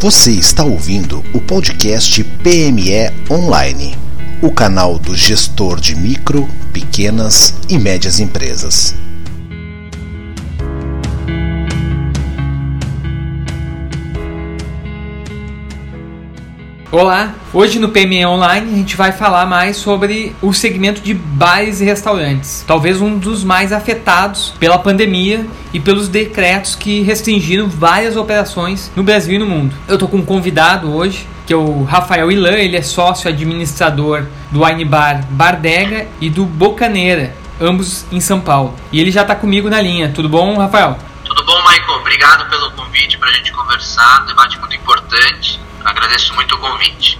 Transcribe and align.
Você 0.00 0.30
está 0.30 0.64
ouvindo 0.64 1.22
o 1.34 1.42
podcast 1.42 2.24
PME 2.24 3.12
Online, 3.30 3.94
o 4.40 4.50
canal 4.50 4.98
do 4.98 5.14
gestor 5.14 5.78
de 5.78 5.94
micro, 5.94 6.48
pequenas 6.72 7.54
e 7.68 7.78
médias 7.78 8.18
empresas. 8.18 8.94
Olá, 16.92 17.34
hoje 17.54 17.78
no 17.78 17.90
PME 17.90 18.26
Online 18.26 18.72
a 18.72 18.76
gente 18.76 18.96
vai 18.96 19.12
falar 19.12 19.46
mais 19.46 19.76
sobre 19.76 20.34
o 20.42 20.52
segmento 20.52 21.00
de 21.00 21.14
bares 21.14 21.80
e 21.80 21.84
restaurantes, 21.84 22.64
talvez 22.66 23.00
um 23.00 23.16
dos 23.16 23.44
mais 23.44 23.72
afetados 23.72 24.54
pela 24.58 24.76
pandemia 24.76 25.46
e 25.72 25.78
pelos 25.78 26.08
decretos 26.08 26.74
que 26.74 27.00
restringiram 27.02 27.68
várias 27.68 28.16
operações 28.16 28.90
no 28.96 29.04
Brasil 29.04 29.36
e 29.36 29.38
no 29.38 29.46
mundo. 29.46 29.72
Eu 29.86 29.96
tô 29.96 30.08
com 30.08 30.16
um 30.16 30.24
convidado 30.24 30.92
hoje, 30.92 31.28
que 31.46 31.52
é 31.52 31.56
o 31.56 31.84
Rafael 31.84 32.28
Ilan, 32.28 32.56
ele 32.56 32.76
é 32.76 32.82
sócio 32.82 33.30
administrador 33.30 34.26
do 34.50 34.64
Wine 34.64 34.84
Bar 34.84 35.24
Bardega 35.30 36.08
e 36.20 36.28
do 36.28 36.44
Bocaneira, 36.44 37.36
ambos 37.60 38.04
em 38.10 38.18
São 38.18 38.40
Paulo. 38.40 38.74
E 38.90 39.00
ele 39.00 39.12
já 39.12 39.22
está 39.22 39.36
comigo 39.36 39.70
na 39.70 39.80
linha. 39.80 40.10
Tudo 40.12 40.28
bom, 40.28 40.58
Rafael? 40.58 40.98
Tudo 41.24 41.44
bom, 41.44 41.62
Michael. 41.70 42.00
Obrigado 42.00 42.50
pelo 42.50 42.72
convite 42.72 43.16
para 43.16 43.28
a 43.28 43.32
gente 43.34 43.52
conversar, 43.52 44.26
debate 44.26 44.58
muito 44.58 44.74
importante 44.74 45.60
agradeço 45.84 46.34
muito 46.34 46.54
o 46.54 46.58
convite. 46.58 47.18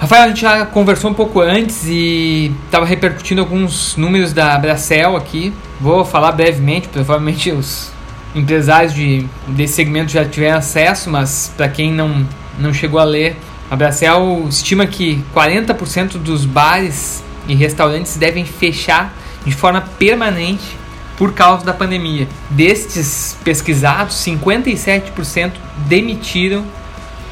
Rafael, 0.00 0.22
a 0.22 0.28
gente 0.28 0.40
já 0.40 0.64
conversou 0.64 1.10
um 1.10 1.14
pouco 1.14 1.40
antes 1.40 1.84
e 1.86 2.52
estava 2.64 2.86
repercutindo 2.86 3.40
alguns 3.40 3.96
números 3.96 4.32
da 4.32 4.58
Bracel 4.58 5.14
aqui. 5.14 5.52
Vou 5.78 6.04
falar 6.04 6.32
brevemente, 6.32 6.88
provavelmente 6.88 7.50
os 7.50 7.92
empresários 8.34 8.94
de, 8.94 9.26
desse 9.48 9.74
segmento 9.74 10.10
já 10.10 10.24
tiveram 10.24 10.56
acesso, 10.56 11.10
mas 11.10 11.52
para 11.54 11.68
quem 11.68 11.92
não, 11.92 12.26
não 12.58 12.72
chegou 12.72 12.98
a 12.98 13.04
ler, 13.04 13.36
a 13.70 13.76
Bracel 13.76 14.46
estima 14.48 14.86
que 14.86 15.22
40% 15.34 16.12
dos 16.12 16.44
bares 16.44 17.22
e 17.46 17.54
restaurantes 17.54 18.16
devem 18.16 18.44
fechar 18.44 19.12
de 19.44 19.52
forma 19.52 19.82
permanente 19.98 20.78
por 21.16 21.34
causa 21.34 21.64
da 21.64 21.74
pandemia. 21.74 22.26
Destes 22.48 23.36
pesquisados, 23.44 24.16
57% 24.16 25.52
demitiram 25.86 26.64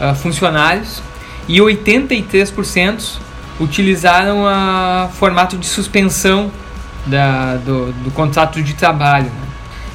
uh, 0.00 0.14
funcionários 0.14 1.02
e 1.48 1.58
83% 1.58 3.18
utilizaram 3.58 4.44
o 4.44 5.08
formato 5.08 5.56
de 5.56 5.66
suspensão 5.66 6.50
da, 7.06 7.56
do, 7.56 7.92
do 7.92 8.10
contrato 8.10 8.62
de 8.62 8.74
trabalho. 8.74 9.26
Né? 9.26 9.48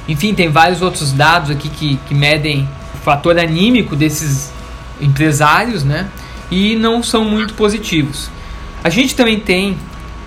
Enfim, 0.09 0.33
tem 0.33 0.49
vários 0.49 0.81
outros 0.81 1.13
dados 1.13 1.49
aqui 1.49 1.69
que, 1.69 1.97
que 2.07 2.13
medem 2.13 2.67
o 2.93 2.97
fator 2.97 3.37
anímico 3.37 3.95
desses 3.95 4.51
empresários 4.99 5.83
né? 5.83 6.07
e 6.51 6.75
não 6.75 7.01
são 7.01 7.23
muito 7.23 7.53
positivos. 7.53 8.29
A 8.83 8.89
gente 8.89 9.15
também 9.15 9.39
tem 9.39 9.77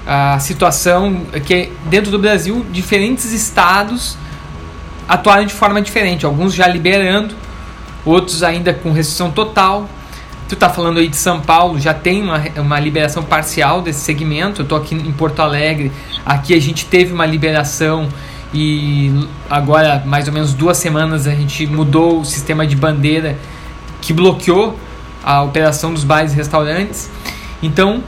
a 0.06 0.38
situação 0.38 1.22
que 1.44 1.72
dentro 1.86 2.10
do 2.10 2.18
Brasil 2.18 2.64
diferentes 2.70 3.32
estados 3.32 4.16
atuaram 5.08 5.44
de 5.44 5.52
forma 5.52 5.82
diferente, 5.82 6.24
alguns 6.24 6.54
já 6.54 6.66
liberando 6.66 7.34
outros 8.06 8.42
ainda 8.42 8.72
com 8.72 8.92
restrição 8.92 9.30
total. 9.30 9.88
Tu 10.48 10.54
está 10.54 10.70
falando 10.70 10.98
aí 10.98 11.08
de 11.08 11.16
São 11.16 11.40
Paulo, 11.40 11.78
já 11.78 11.92
tem 11.92 12.22
uma, 12.22 12.42
uma 12.58 12.78
liberação 12.78 13.22
parcial 13.22 13.82
desse 13.82 14.00
segmento. 14.00 14.60
Eu 14.60 14.62
estou 14.62 14.78
aqui 14.78 14.94
em 14.94 15.12
Porto 15.12 15.40
Alegre, 15.40 15.90
aqui 16.24 16.54
a 16.54 16.60
gente 16.60 16.86
teve 16.86 17.12
uma 17.12 17.26
liberação 17.26 18.08
e 18.54 19.28
agora, 19.50 20.02
mais 20.06 20.28
ou 20.28 20.32
menos 20.32 20.54
duas 20.54 20.76
semanas, 20.76 21.26
a 21.26 21.34
gente 21.34 21.66
mudou 21.66 22.20
o 22.20 22.24
sistema 22.24 22.66
de 22.66 22.76
bandeira 22.76 23.36
que 24.00 24.12
bloqueou 24.12 24.78
a 25.22 25.42
operação 25.42 25.92
dos 25.92 26.04
bares 26.04 26.32
e 26.32 26.36
restaurantes. 26.36 27.10
Então, 27.60 28.04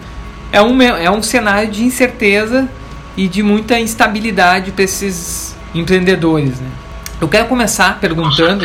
é 0.53 0.63
um, 0.63 0.81
é 0.81 1.11
um 1.11 1.23
cenário 1.23 1.71
de 1.71 1.83
incerteza 1.83 2.69
e 3.17 3.27
de 3.27 3.43
muita 3.43 3.81
instabilidade 3.81 4.71
para 4.71 4.85
esses 4.85 5.57
empreendedores. 5.75 6.61
Né? 6.61 6.69
Eu 7.21 7.27
quero 7.27 7.47
começar 7.49 7.99
perguntando 7.99 8.65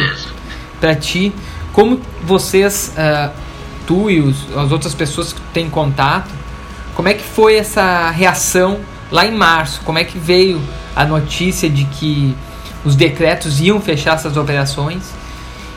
para 0.83 0.93
ti, 0.95 1.33
como 1.71 2.01
vocês, 2.23 2.93
uh, 2.97 3.31
tu 3.87 4.11
e 4.11 4.19
os, 4.19 4.35
as 4.57 4.69
outras 4.69 4.93
pessoas 4.93 5.31
que 5.31 5.39
têm 5.53 5.69
contato, 5.69 6.29
como 6.93 7.07
é 7.07 7.13
que 7.13 7.23
foi 7.23 7.55
essa 7.55 8.09
reação 8.09 8.81
lá 9.09 9.25
em 9.25 9.31
março? 9.31 9.79
Como 9.85 9.97
é 9.97 10.03
que 10.03 10.19
veio 10.19 10.61
a 10.93 11.05
notícia 11.05 11.69
de 11.69 11.85
que 11.85 12.35
os 12.83 12.97
decretos 12.97 13.61
iam 13.61 13.79
fechar 13.79 14.15
essas 14.15 14.35
operações? 14.35 15.09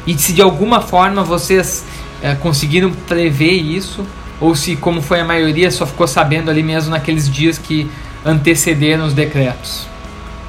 E 0.04 0.18
se 0.18 0.32
de 0.32 0.42
alguma 0.42 0.80
forma 0.80 1.22
vocês 1.22 1.86
uh, 2.20 2.36
conseguiram 2.40 2.90
prever 2.90 3.52
isso? 3.52 4.04
Ou 4.40 4.56
se, 4.56 4.74
como 4.74 5.00
foi 5.00 5.20
a 5.20 5.24
maioria, 5.24 5.70
só 5.70 5.86
ficou 5.86 6.08
sabendo 6.08 6.50
ali 6.50 6.64
mesmo 6.64 6.90
naqueles 6.90 7.30
dias 7.30 7.58
que 7.58 7.88
antecederam 8.24 9.06
os 9.06 9.14
decretos? 9.14 9.86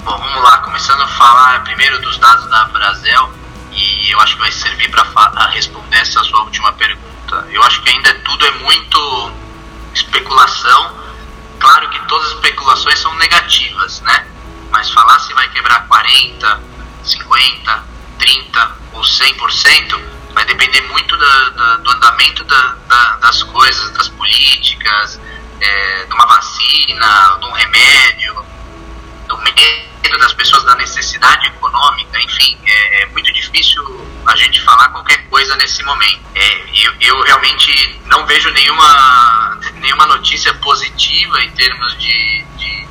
Bom, 0.04 0.18
vamos 0.18 0.44
lá. 0.44 0.58
Começando 0.58 1.04
a 1.04 1.08
falar 1.10 1.64
primeiro 1.64 2.02
dos 2.02 2.18
dados 2.18 2.50
da 2.50 2.66
Brasel, 2.66 3.30
e 4.08 4.12
eu 4.12 4.22
acho 4.22 4.36
que 4.36 4.42
vai 4.42 4.52
servir 4.52 4.90
para 4.90 5.04
responder 5.50 5.98
essa 5.98 6.24
sua 6.24 6.42
última 6.44 6.72
pergunta. 6.74 7.46
Eu 7.52 7.62
acho 7.64 7.82
que 7.82 7.90
ainda 7.90 8.14
tudo 8.20 8.46
é 8.46 8.52
muito 8.52 9.32
especulação. 9.94 10.96
Claro 11.60 11.90
que 11.90 12.00
todas 12.08 12.28
as 12.28 12.34
especulações 12.36 13.00
são 13.00 13.14
negativas, 13.16 14.00
né? 14.02 14.26
Mas 14.72 14.90
falar 14.92 15.20
se 15.20 15.34
vai 15.34 15.50
quebrar 15.50 15.88
40, 15.88 16.62
50, 17.04 17.84
30 18.18 18.72
ou 18.94 19.02
100% 19.02 20.02
vai 20.34 20.46
depender 20.46 20.82
muito 20.82 21.18
da, 21.18 21.50
da, 21.50 21.76
do 21.78 21.92
andamento 21.92 22.44
da, 22.46 23.18
das 23.20 23.44
coisas, 23.44 23.92
das 23.92 24.08
políticas, 24.08 25.20
é, 25.60 26.06
de 26.06 26.14
uma 26.14 26.28
vacina, 26.28 27.38
de 27.42 27.46
um 27.46 27.52
remédio, 27.52 28.46
das 30.20 30.34
pessoas, 30.34 30.64
da 30.64 30.76
necessidade 30.76 31.48
econômica, 31.48 32.20
enfim, 32.22 32.58
é, 32.66 33.04
é 33.04 33.06
muito 33.08 33.32
difícil 33.34 33.84
a 34.26 34.36
gente 34.36 34.62
falar 34.62 34.90
qualquer 34.90 35.18
coisa 35.30 35.56
nesse 35.58 35.84
momento. 35.84 36.20
É, 36.36 36.64
eu, 36.74 36.94
eu, 37.02 37.22
realmente 37.24 38.00
não 38.06 38.26
vejo 38.26 38.50
nenhuma, 38.52 39.60
nenhuma 39.76 40.06
notícia 40.08 40.54
positiva 40.56 41.40
em 41.42 41.52
termos 41.52 41.98
de, 41.98 42.46
de 42.58 42.88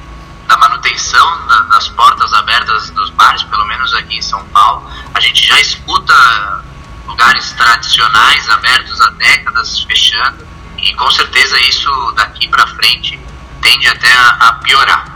da 0.46 0.56
manutenção 0.58 1.46
da, 1.46 1.62
das 1.62 1.88
portas 1.88 2.32
abertas 2.32 2.90
dos 2.90 3.10
bares, 3.10 3.42
pelo 3.44 3.64
menos 3.66 3.92
aqui 3.94 4.16
em 4.16 4.22
São 4.22 4.44
Paulo. 4.48 4.88
A 5.14 5.20
gente 5.20 5.46
já 5.46 5.58
escuta 5.60 6.64
lugares 7.06 7.50
tradicionais 7.52 8.48
abertos 8.50 9.00
há 9.00 9.10
décadas 9.10 9.80
fechando 9.80 10.46
e 10.78 10.94
com 10.94 11.10
certeza 11.10 11.58
isso 11.60 12.12
daqui 12.16 12.48
para 12.48 12.66
frente 12.68 13.18
tende 13.60 13.88
até 13.88 14.12
a, 14.12 14.28
a 14.28 14.52
piorar. 14.54 15.15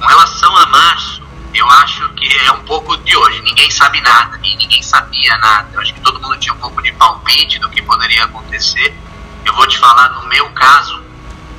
Com 0.00 0.06
relação 0.06 0.56
a 0.56 0.66
março, 0.66 1.22
eu 1.52 1.68
acho 1.68 2.08
que 2.14 2.26
é 2.46 2.52
um 2.52 2.62
pouco 2.64 2.96
de 2.96 3.14
hoje. 3.14 3.42
Ninguém 3.42 3.70
sabe 3.70 4.00
nada 4.00 4.40
e 4.42 4.56
ninguém 4.56 4.82
sabia 4.82 5.36
nada. 5.36 5.68
Eu 5.74 5.80
acho 5.82 5.92
que 5.92 6.00
todo 6.00 6.18
mundo 6.18 6.38
tinha 6.38 6.54
um 6.54 6.58
pouco 6.58 6.80
de 6.80 6.90
palpite 6.92 7.58
do 7.58 7.68
que 7.68 7.82
poderia 7.82 8.24
acontecer. 8.24 8.96
Eu 9.44 9.54
vou 9.54 9.66
te 9.66 9.78
falar 9.78 10.08
no 10.08 10.26
meu 10.26 10.48
caso, 10.50 11.02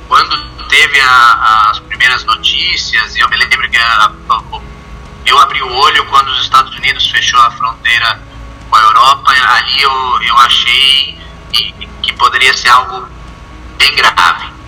quando 0.08 0.66
teve 0.66 1.00
a, 1.00 1.70
as 1.70 1.78
primeiras 1.78 2.24
notícias, 2.24 3.16
eu 3.16 3.28
me 3.28 3.36
lembro 3.36 3.70
que 3.70 3.78
a, 3.78 4.06
a, 4.06 4.42
eu 5.24 5.38
abri 5.38 5.62
o 5.62 5.72
olho 5.72 6.04
quando 6.06 6.28
os 6.28 6.42
Estados 6.42 6.74
Unidos 6.76 7.08
fechou 7.08 7.40
a 7.40 7.50
fronteira 7.52 8.20
com 8.68 8.76
a 8.76 8.82
Europa. 8.82 9.30
Ali 9.30 9.82
eu, 9.82 10.22
eu 10.22 10.38
achei 10.38 11.16
que, 11.52 11.72
que 12.02 12.12
poderia 12.14 12.52
ser 12.54 12.70
algo 12.70 13.06
bem 13.78 13.94
grave 13.94 14.61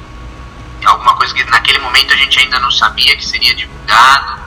alguma 0.87 1.15
coisa 1.17 1.35
que 1.35 1.45
naquele 1.45 1.79
momento 1.79 2.13
a 2.13 2.17
gente 2.17 2.39
ainda 2.39 2.59
não 2.59 2.71
sabia 2.71 3.17
que 3.17 3.25
seria 3.25 3.55
divulgado. 3.55 4.45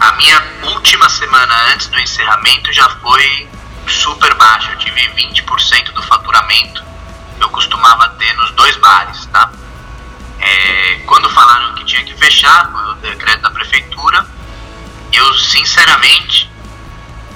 A 0.00 0.12
minha 0.12 0.42
última 0.62 1.08
semana 1.08 1.54
antes 1.72 1.88
do 1.88 1.98
encerramento 1.98 2.72
já 2.72 2.88
foi 3.00 3.48
super 3.86 4.34
baixa, 4.34 4.70
eu 4.72 4.78
tive 4.78 5.00
20% 5.10 5.92
do 5.92 6.02
faturamento 6.02 6.84
que 7.38 7.44
eu 7.44 7.48
costumava 7.50 8.08
ter 8.10 8.34
nos 8.36 8.50
dois 8.52 8.76
bares, 8.76 9.26
tá? 9.26 9.50
É, 10.40 11.00
quando 11.06 11.30
falaram 11.30 11.74
que 11.74 11.84
tinha 11.84 12.04
que 12.04 12.14
fechar, 12.14 12.68
o 12.90 12.94
decreto 12.96 13.42
da 13.42 13.50
prefeitura, 13.50 14.26
eu 15.12 15.34
sinceramente, 15.34 16.50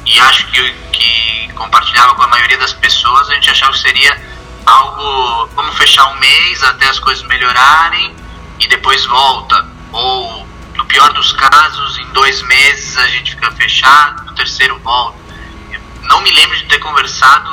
e 0.05 0.21
acho 0.21 0.47
que, 0.49 0.73
que 0.93 1.53
compartilhava 1.55 2.15
com 2.15 2.23
a 2.23 2.29
maioria 2.29 2.59
das 2.59 2.73
pessoas, 2.73 3.31
a 3.31 3.35
gente 3.35 3.51
achava 3.51 3.73
que 3.73 3.79
seria 3.79 4.21
algo, 4.67 5.49
vamos 5.55 5.77
fechar 5.77 6.07
um 6.09 6.19
mês 6.19 6.63
até 6.63 6.89
as 6.89 6.99
coisas 6.99 7.25
melhorarem, 7.27 8.15
e 8.63 8.69
depois 8.69 9.05
volta. 9.07 9.67
Ou, 9.91 10.47
no 10.77 10.85
pior 10.87 11.13
dos 11.13 11.33
casos, 11.33 11.99
em 11.99 12.07
dois 12.13 12.41
meses 12.43 12.97
a 12.97 13.09
gente 13.09 13.35
fica 13.35 13.51
fechado, 13.53 14.25
no 14.25 14.35
terceiro 14.35 14.79
volta. 14.79 15.19
Eu 15.71 15.81
não 16.03 16.21
me 16.23 16.31
lembro 16.31 16.57
de 16.57 16.65
ter 16.65 16.79
conversado 16.79 17.51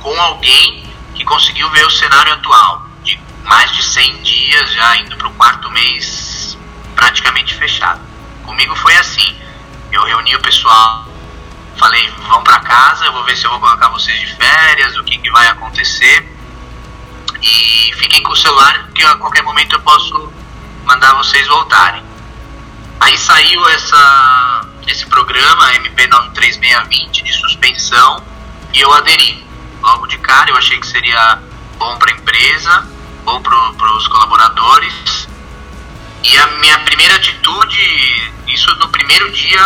com 0.00 0.20
alguém 0.20 0.90
que 1.14 1.24
conseguiu 1.24 1.68
ver 1.70 1.86
o 1.86 1.90
cenário 1.90 2.32
atual, 2.32 2.86
de 3.02 3.18
mais 3.44 3.70
de 3.72 3.82
100 3.82 4.22
dias 4.22 4.72
já 4.72 4.96
indo 4.98 5.16
para 5.16 5.28
o 5.28 5.34
quarto 5.34 5.70
mês 5.70 6.56
praticamente 6.94 7.54
fechado. 7.54 8.00
Comigo 8.44 8.74
foi 8.76 8.96
assim. 8.96 9.36
Eu 9.90 10.04
reuni 10.04 10.34
o 10.34 10.40
pessoal, 10.40 11.06
falei, 11.76 12.08
vão 12.28 12.42
para 12.42 12.60
casa, 12.60 13.04
eu 13.04 13.12
vou 13.12 13.24
ver 13.24 13.36
se 13.36 13.44
eu 13.44 13.50
vou 13.50 13.60
colocar 13.60 13.88
vocês 13.88 14.18
de 14.18 14.26
férias, 14.36 14.96
o 14.96 15.04
que, 15.04 15.18
que 15.18 15.30
vai 15.30 15.46
acontecer. 15.48 16.34
E 17.42 17.92
fiquem 17.96 18.22
com 18.22 18.32
o 18.32 18.36
celular, 18.36 18.84
porque 18.86 19.02
a 19.02 19.16
qualquer 19.16 19.42
momento 19.42 19.74
eu 19.74 19.80
posso 19.80 20.32
mandar 20.92 21.14
vocês 21.14 21.48
voltarem. 21.48 22.04
Aí 23.00 23.16
saiu 23.16 23.66
essa, 23.70 24.60
esse 24.86 25.06
programa 25.06 25.72
MP93620 25.72 27.22
de 27.22 27.32
suspensão 27.32 28.22
e 28.74 28.80
eu 28.80 28.92
aderi. 28.92 29.42
Logo 29.80 30.06
de 30.06 30.18
cara 30.18 30.50
eu 30.50 30.56
achei 30.56 30.78
que 30.78 30.86
seria 30.86 31.40
bom 31.78 31.96
para 31.96 32.12
a 32.12 32.14
empresa, 32.14 32.88
bom 33.24 33.40
para 33.40 33.96
os 33.96 34.06
colaboradores. 34.06 35.28
E 36.22 36.38
a 36.38 36.46
minha 36.58 36.78
primeira 36.80 37.16
atitude, 37.16 38.32
isso 38.48 38.74
no 38.76 38.88
primeiro 38.90 39.32
dia, 39.32 39.64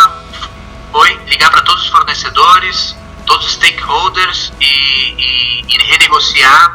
foi 0.93 1.13
ligar 1.27 1.51
para 1.51 1.61
todos 1.61 1.83
os 1.83 1.89
fornecedores, 1.89 2.95
todos 3.25 3.45
os 3.47 3.53
stakeholders 3.53 4.53
e, 4.61 4.65
e, 4.65 5.65
e 5.67 5.83
renegociar, 5.83 6.73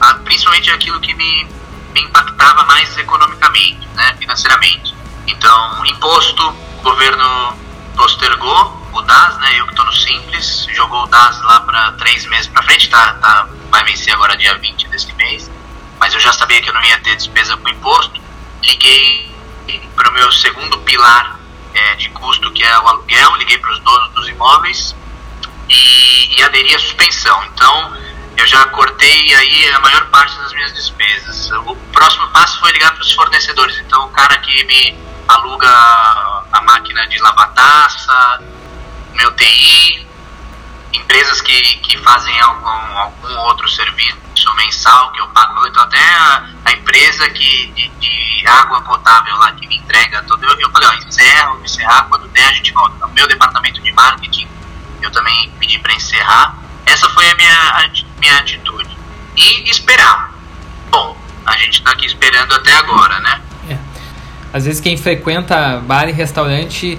a, 0.00 0.14
principalmente 0.14 0.70
aquilo 0.70 1.00
que 1.00 1.12
me, 1.14 1.57
impactava 2.00 2.64
mais 2.64 2.96
economicamente, 2.96 3.86
né, 3.94 4.16
financeiramente. 4.18 4.94
Então, 5.26 5.86
imposto, 5.86 6.48
o 6.48 6.82
governo 6.82 7.56
postergou 7.96 8.88
o 8.92 9.02
DAS, 9.02 9.38
né? 9.38 9.58
Eu 9.58 9.64
que 9.66 9.72
estou 9.72 9.84
no 9.84 9.92
Simples, 9.92 10.66
jogou 10.72 11.04
o 11.04 11.06
DAS 11.06 11.40
lá 11.42 11.60
para 11.60 11.92
três 11.92 12.26
meses 12.26 12.46
para 12.48 12.62
frente, 12.62 12.88
tá, 12.88 13.14
tá, 13.14 13.48
vai 13.70 13.84
vencer 13.84 14.14
agora 14.14 14.36
dia 14.36 14.56
20 14.56 14.88
desse 14.88 15.12
mês. 15.14 15.50
Mas 15.98 16.14
eu 16.14 16.20
já 16.20 16.32
sabia 16.32 16.62
que 16.62 16.70
eu 16.70 16.74
não 16.74 16.82
ia 16.84 16.98
ter 17.00 17.16
despesa 17.16 17.56
com 17.56 17.68
imposto. 17.68 18.20
Liguei 18.62 19.34
para 19.94 20.08
o 20.08 20.12
meu 20.12 20.30
segundo 20.32 20.78
pilar 20.78 21.38
é, 21.74 21.94
de 21.96 22.08
custo, 22.10 22.50
que 22.52 22.62
é 22.62 22.78
o 22.78 22.88
aluguel, 22.88 23.36
liguei 23.36 23.58
para 23.58 23.72
os 23.72 23.80
donos 23.80 24.10
dos 24.14 24.28
imóveis 24.28 24.94
e, 25.68 26.38
e 26.38 26.42
aderi 26.42 26.74
à 26.74 26.78
suspensão. 26.78 27.44
Então, 27.44 27.92
eu 28.38 28.46
já 28.46 28.64
cortei 28.66 29.34
aí 29.34 29.72
a 29.74 29.80
maior 29.80 30.06
parte 30.06 30.38
das 30.38 30.52
minhas 30.52 30.72
despesas. 30.72 31.50
O 31.66 31.74
próximo 31.92 32.28
passo 32.28 32.60
foi 32.60 32.70
ligar 32.70 32.92
para 32.92 33.02
os 33.02 33.12
fornecedores. 33.12 33.76
Então, 33.80 34.06
o 34.06 34.10
cara 34.10 34.38
que 34.38 34.64
me 34.64 34.96
aluga 35.26 35.68
a 35.68 36.60
máquina 36.62 37.04
de 37.08 37.18
lavar 37.18 37.52
taça, 37.52 38.40
meu 39.12 39.32
TI, 39.32 40.06
empresas 40.92 41.40
que, 41.40 41.76
que 41.78 41.98
fazem 41.98 42.40
algum, 42.40 42.98
algum 42.98 43.36
outro 43.40 43.68
serviço 43.68 44.16
mensal 44.56 45.10
que 45.12 45.20
eu 45.20 45.26
pago, 45.28 45.66
então 45.66 45.82
até 45.82 45.98
a, 45.98 46.44
a 46.64 46.72
empresa 46.72 47.28
que, 47.30 47.66
de, 47.72 47.88
de, 47.88 48.46
água 48.46 48.80
potável 48.82 49.36
lá 49.36 49.52
que 49.52 49.66
me 49.66 49.76
entrega 49.76 50.22
todo, 50.22 50.42
eu, 50.44 50.58
eu 50.60 50.70
falei, 50.70 50.88
ó, 50.88 50.94
encerro, 50.94 51.60
encerrar, 51.62 52.04
quando 52.08 52.28
der 52.28 52.48
a 52.48 52.52
gente 52.52 52.72
volta. 52.72 53.04
O 53.04 53.10
meu 53.10 53.26
departamento 53.26 53.82
de 53.82 53.92
marketing, 53.92 54.48
eu 55.02 55.10
também 55.10 55.52
pedi 55.58 55.78
para 55.80 55.92
encerrar. 55.92 56.56
Essa 56.88 57.08
foi 57.10 57.28
a 57.30 57.34
minha, 57.36 57.90
minha 58.20 58.38
atitude. 58.38 58.96
E 59.36 59.70
esperar. 59.70 60.34
Bom, 60.90 61.16
a 61.46 61.56
gente 61.56 61.78
está 61.78 61.92
aqui 61.92 62.06
esperando 62.06 62.52
até 62.54 62.74
agora, 62.74 63.20
né? 63.20 63.40
Às 64.52 64.64
vezes 64.64 64.80
quem 64.80 64.96
frequenta 64.96 65.78
bar 65.86 66.08
e 66.08 66.12
restaurante 66.12 66.98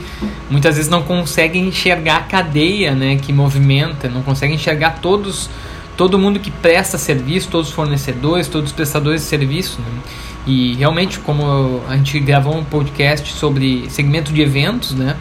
muitas 0.50 0.76
vezes 0.76 0.90
não 0.90 1.02
consegue 1.02 1.58
enxergar 1.58 2.18
a 2.18 2.22
cadeia, 2.22 2.94
né, 2.94 3.18
que 3.18 3.34
movimenta, 3.34 4.08
não 4.08 4.22
consegue 4.22 4.54
enxergar 4.54 5.00
todos 5.02 5.50
todo 5.98 6.18
mundo 6.18 6.40
que 6.40 6.50
presta 6.50 6.98
serviço, 6.98 7.50
todos 7.50 7.70
os 7.70 7.74
fornecedores, 7.74 8.48
todos 8.48 8.70
os 8.70 8.76
prestadores 8.76 9.22
de 9.22 9.28
serviço. 9.28 9.82
Né? 9.82 10.02
E 10.48 10.76
realmente, 10.76 11.20
como 11.20 11.84
a 11.90 11.98
gente 11.98 12.18
gravou 12.22 12.56
um 12.56 12.64
podcast 12.64 13.34
sobre 13.34 13.90
segmento 13.90 14.32
de 14.32 14.42
eventos, 14.42 14.92
né, 14.92 15.18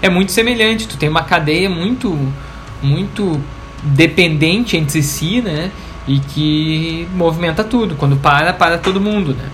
é 0.00 0.08
muito 0.08 0.30
semelhante. 0.30 0.86
Tu 0.86 0.96
tem 0.96 1.08
uma 1.08 1.24
cadeia 1.24 1.68
muito 1.68 2.16
muito 2.80 3.40
dependente 3.84 4.76
entre 4.76 5.02
si, 5.02 5.40
né, 5.40 5.70
e 6.06 6.18
que 6.18 7.08
movimenta 7.14 7.62
tudo. 7.62 7.94
Quando 7.94 8.16
para, 8.16 8.52
para 8.52 8.78
todo 8.78 9.00
mundo, 9.00 9.34
né? 9.34 9.48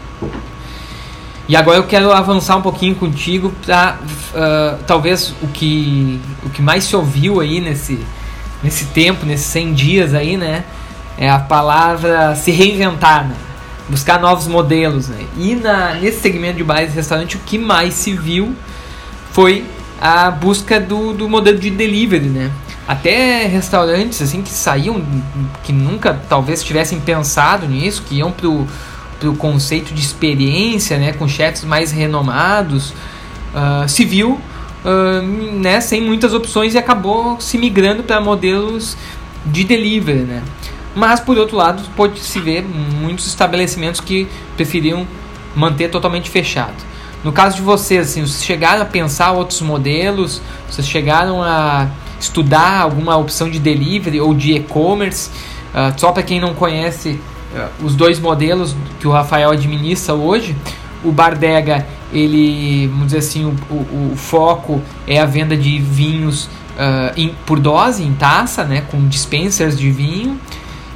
E 1.48 1.56
agora 1.56 1.78
eu 1.78 1.84
quero 1.84 2.12
avançar 2.12 2.56
um 2.56 2.62
pouquinho 2.62 2.94
contigo 2.94 3.52
para 3.66 3.98
uh, 4.02 4.36
ah, 4.36 4.78
talvez 4.86 5.34
o 5.42 5.48
que, 5.48 6.20
o 6.44 6.50
que 6.50 6.62
mais 6.62 6.84
se 6.84 6.94
ouviu 6.94 7.40
aí 7.40 7.60
nesse, 7.60 7.98
nesse 8.62 8.84
tempo, 8.86 9.26
nesses 9.26 9.46
100 9.46 9.74
dias 9.74 10.14
aí, 10.14 10.36
né? 10.36 10.64
É 11.18 11.28
a 11.28 11.40
palavra 11.40 12.36
se 12.36 12.52
reinventar, 12.52 13.26
né? 13.26 13.34
buscar 13.90 14.20
novos 14.20 14.46
modelos. 14.46 15.08
Né? 15.08 15.26
E 15.36 15.56
na, 15.56 15.94
nesse 15.94 16.20
segmento 16.20 16.56
de 16.56 16.64
bares 16.64 16.92
e 16.92 16.94
restaurante, 16.94 17.36
o 17.36 17.40
que 17.40 17.58
mais 17.58 17.94
se 17.94 18.12
viu 18.12 18.54
foi 19.32 19.64
a 20.00 20.30
busca 20.30 20.80
do, 20.80 21.12
do 21.12 21.28
modelo 21.28 21.58
de 21.58 21.68
delivery, 21.68 22.26
né? 22.26 22.50
Até 22.90 23.46
restaurantes 23.46 24.20
assim 24.20 24.42
que 24.42 24.50
saíam, 24.50 25.00
que 25.62 25.72
nunca 25.72 26.20
talvez 26.28 26.60
tivessem 26.60 26.98
pensado 26.98 27.68
nisso, 27.68 28.02
que 28.02 28.16
iam 28.16 28.32
pro 28.32 28.66
o 29.22 29.36
conceito 29.36 29.94
de 29.94 30.00
experiência, 30.00 30.98
né, 30.98 31.12
com 31.12 31.28
chefs 31.28 31.62
mais 31.62 31.92
renomados, 31.92 32.90
uh, 33.54 33.88
se 33.88 34.04
viu 34.04 34.40
uh, 34.84 35.22
né, 35.22 35.80
sem 35.80 36.00
muitas 36.00 36.34
opções 36.34 36.74
e 36.74 36.78
acabou 36.78 37.40
se 37.40 37.58
migrando 37.58 38.02
para 38.02 38.20
modelos 38.20 38.96
de 39.46 39.62
delivery. 39.62 40.22
Né. 40.22 40.42
Mas, 40.92 41.20
por 41.20 41.38
outro 41.38 41.56
lado, 41.56 41.84
pode-se 41.94 42.40
ver 42.40 42.64
muitos 42.64 43.28
estabelecimentos 43.28 44.00
que 44.00 44.26
preferiam 44.56 45.06
manter 45.54 45.90
totalmente 45.90 46.28
fechado. 46.28 46.74
No 47.22 47.30
caso 47.30 47.54
de 47.54 47.62
vocês, 47.62 48.10
assim, 48.10 48.22
vocês 48.22 48.42
chegaram 48.42 48.82
a 48.82 48.86
pensar 48.86 49.30
outros 49.30 49.60
modelos? 49.60 50.42
Vocês 50.68 50.88
chegaram 50.88 51.40
a 51.40 51.86
estudar 52.20 52.80
alguma 52.80 53.16
opção 53.16 53.50
de 53.50 53.58
delivery 53.58 54.20
ou 54.20 54.34
de 54.34 54.52
e-commerce? 54.52 55.30
Uh, 55.74 55.98
só 55.98 56.12
para 56.12 56.22
quem 56.22 56.40
não 56.40 56.54
conhece, 56.54 57.20
eh, 57.54 57.68
os 57.82 57.94
dois 57.94 58.18
modelos 58.18 58.74
que 58.98 59.06
o 59.06 59.10
Rafael 59.10 59.50
administra 59.50 60.14
hoje. 60.14 60.56
O 61.02 61.10
Bardega, 61.10 61.86
ele, 62.12 62.86
vamos 62.88 63.06
dizer 63.06 63.18
assim, 63.18 63.44
o, 63.44 63.54
o, 63.72 64.12
o 64.12 64.16
foco 64.16 64.82
é 65.06 65.18
a 65.18 65.24
venda 65.24 65.56
de 65.56 65.78
vinhos 65.78 66.44
uh, 66.44 67.12
em, 67.16 67.34
por 67.46 67.58
dose, 67.58 68.02
em 68.02 68.12
taça, 68.12 68.64
né, 68.64 68.82
com 68.90 69.06
dispensers 69.08 69.78
de 69.78 69.90
vinho. 69.90 70.38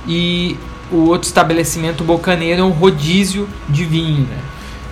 E 0.06 0.56
o 0.92 1.08
outro 1.08 1.26
estabelecimento 1.26 2.04
bocaneiro 2.04 2.60
é 2.60 2.64
um 2.64 2.70
rodízio 2.70 3.48
de 3.68 3.84
vinho. 3.84 4.26
Né? 4.26 4.38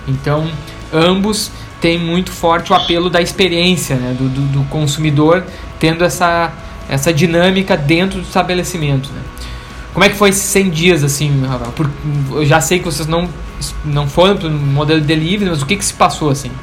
Então, 0.07 0.49
ambos 0.91 1.51
têm 1.83 1.99
muito 1.99 2.31
forte 2.31 2.71
o 2.71 2.75
apelo 2.75 3.09
da 3.09 3.21
experiência 3.21 3.97
né, 3.97 4.15
do, 4.17 4.29
do, 4.29 4.41
do 4.43 4.63
consumidor, 4.69 5.45
tendo 5.81 6.05
essa, 6.05 6.49
essa 6.87 7.13
dinâmica 7.13 7.75
dentro 7.75 8.21
do 8.21 8.25
estabelecimento. 8.25 9.11
Né? 9.11 9.21
Como 9.91 10.05
é 10.05 10.07
que 10.07 10.15
foi 10.15 10.29
esses 10.29 10.43
100 10.43 10.69
dias, 10.69 11.03
assim, 11.03 11.43
Por, 11.75 11.91
eu 12.31 12.45
já 12.45 12.61
sei 12.61 12.79
que 12.79 12.85
vocês 12.85 13.05
não, 13.05 13.29
não 13.83 14.07
foram 14.07 14.37
para 14.37 14.47
o 14.47 14.51
modelo 14.51 15.01
de 15.01 15.07
delivery, 15.07 15.49
mas 15.49 15.61
o 15.61 15.65
que, 15.65 15.75
que 15.75 15.83
se 15.83 15.93
passou, 15.93 16.29
assim? 16.29 16.53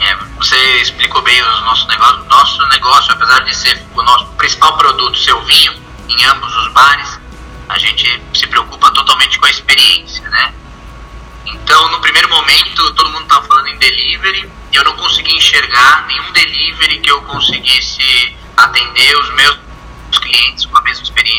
É, 0.00 0.16
você 0.38 0.56
explicou 0.80 1.20
bem 1.20 1.38
o 1.38 1.60
nosso 1.66 1.86
negócio. 1.88 2.24
Nosso 2.24 2.68
negócio, 2.68 3.12
apesar 3.12 3.40
de 3.40 3.54
ser 3.54 3.82
o 3.94 4.02
nosso 4.02 4.24
principal 4.38 4.74
produto 4.78 5.18
ser 5.18 5.34
o 5.34 5.42
vinho, 5.42 5.74
em 6.08 6.24
ambos 6.24 6.56
os 6.56 6.72
bares, 6.72 7.20
a 7.68 7.78
gente 7.78 8.22
se 8.32 8.46
preocupa 8.46 8.90
totalmente 8.92 9.38
com 9.38 9.44
a 9.44 9.50
experiência? 9.50 10.15
Então, 11.66 11.90
no 11.90 12.00
primeiro 12.00 12.28
momento, 12.28 12.94
todo 12.94 13.10
mundo 13.10 13.24
estava 13.24 13.44
falando 13.44 13.66
em 13.66 13.76
delivery, 13.78 14.48
eu 14.72 14.84
não 14.84 14.94
consegui 14.94 15.34
enxergar 15.34 16.06
nenhum 16.06 16.30
delivery 16.30 17.00
que 17.00 17.10
eu 17.10 17.20
conseguisse 17.22 18.36
atender 18.56 19.18
os 19.18 19.34
meus 19.34 19.58
clientes 20.20 20.64
com 20.64 20.78
a 20.78 20.82
mesma 20.82 21.02
experiência 21.02 21.35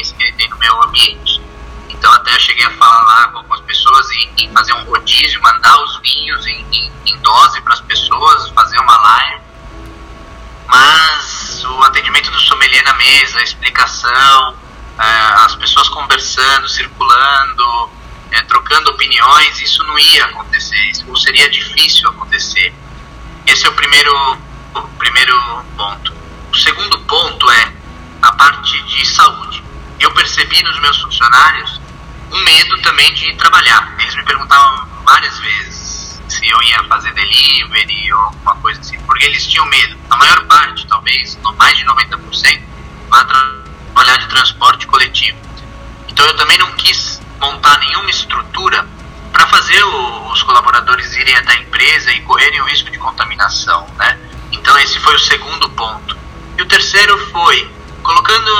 o 55.18 55.20
segundo 55.20 55.70
ponto. 55.72 56.16
E 56.58 56.62
o 56.62 56.66
terceiro 56.68 57.18
foi 57.32 57.70
colocando 58.04 58.52